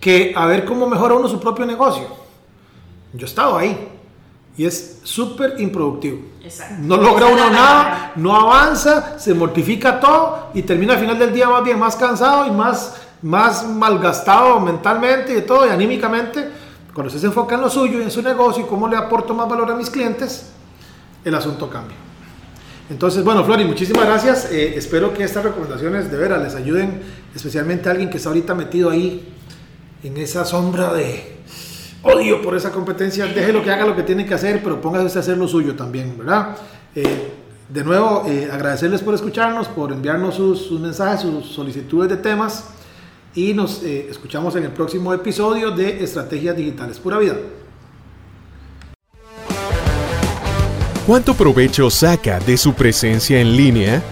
que 0.00 0.34
a 0.36 0.44
ver 0.44 0.66
cómo 0.66 0.86
mejora 0.86 1.14
uno 1.14 1.28
su 1.28 1.40
propio 1.40 1.64
negocio. 1.64 2.08
Yo 3.14 3.26
he 3.26 3.28
estado 3.28 3.56
ahí 3.56 3.91
y 4.56 4.66
es 4.66 5.00
súper 5.02 5.60
improductivo. 5.60 6.18
No 6.80 6.96
logra 6.96 7.26
uno 7.26 7.50
nada, 7.50 8.12
no 8.16 8.34
avanza, 8.34 9.18
se 9.18 9.32
mortifica 9.32 10.00
todo 10.00 10.50
y 10.54 10.62
termina 10.62 10.94
al 10.94 11.00
final 11.00 11.18
del 11.18 11.32
día 11.32 11.48
más 11.48 11.64
bien 11.64 11.78
más 11.78 11.96
cansado 11.96 12.46
y 12.46 12.50
más, 12.50 12.96
más 13.22 13.66
malgastado 13.66 14.60
mentalmente 14.60 15.36
y 15.36 15.42
todo 15.42 15.66
y 15.66 15.70
anímicamente. 15.70 16.50
Cuando 16.92 17.08
usted 17.08 17.20
se 17.20 17.26
enfoca 17.26 17.54
en 17.54 17.62
lo 17.62 17.70
suyo 17.70 18.00
y 18.00 18.02
en 18.02 18.10
su 18.10 18.20
negocio 18.20 18.64
y 18.64 18.66
cómo 18.66 18.86
le 18.86 18.96
aporto 18.96 19.32
más 19.32 19.48
valor 19.48 19.70
a 19.70 19.74
mis 19.74 19.88
clientes, 19.88 20.50
el 21.24 21.34
asunto 21.34 21.70
cambia. 21.70 21.96
Entonces, 22.90 23.24
bueno, 23.24 23.42
Flori, 23.44 23.64
muchísimas 23.64 24.04
gracias. 24.04 24.52
Eh, 24.52 24.74
espero 24.76 25.14
que 25.14 25.24
estas 25.24 25.44
recomendaciones 25.44 26.10
de 26.10 26.16
veras 26.18 26.42
les 26.42 26.54
ayuden, 26.54 27.00
especialmente 27.34 27.88
a 27.88 27.92
alguien 27.92 28.10
que 28.10 28.18
está 28.18 28.28
ahorita 28.28 28.54
metido 28.54 28.90
ahí 28.90 29.32
en 30.02 30.18
esa 30.18 30.44
sombra 30.44 30.92
de, 30.92 31.41
odio 32.02 32.42
por 32.42 32.56
esa 32.56 32.70
competencia, 32.70 33.26
deje 33.26 33.52
lo 33.52 33.62
que 33.62 33.70
haga 33.70 33.86
lo 33.86 33.96
que 33.96 34.02
tiene 34.02 34.26
que 34.26 34.34
hacer, 34.34 34.62
pero 34.62 34.80
póngase 34.80 35.18
a 35.18 35.20
hacer 35.20 35.38
lo 35.38 35.48
suyo 35.48 35.74
también, 35.74 36.16
¿verdad? 36.18 36.56
Eh, 36.94 37.32
de 37.68 37.84
nuevo, 37.84 38.24
eh, 38.26 38.48
agradecerles 38.52 39.00
por 39.00 39.14
escucharnos, 39.14 39.68
por 39.68 39.92
enviarnos 39.92 40.34
sus, 40.34 40.70
mensajes, 40.72 41.20
sus 41.20 41.46
solicitudes 41.46 42.10
de 42.10 42.16
temas 42.16 42.64
y 43.34 43.54
nos 43.54 43.82
eh, 43.82 44.08
escuchamos 44.10 44.54
en 44.56 44.64
el 44.64 44.72
próximo 44.72 45.14
episodio 45.14 45.70
de 45.70 46.04
Estrategias 46.04 46.54
Digitales 46.56 46.98
Pura 46.98 47.18
Vida. 47.18 47.36
¿Cuánto 51.06 51.34
provecho 51.34 51.90
saca 51.90 52.38
de 52.40 52.56
su 52.56 52.74
presencia 52.74 53.40
en 53.40 53.56
línea? 53.56 54.02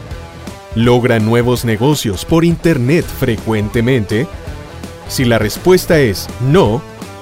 ¿Logra 0.75 1.19
nuevos 1.19 1.65
negocios 1.65 2.25
por 2.25 2.45
Internet 2.45 3.05
frecuentemente? 3.05 4.27
Si 5.09 5.25
la 5.25 5.39
respuesta 5.39 6.01
es 6.01 6.29
no, 6.41 6.81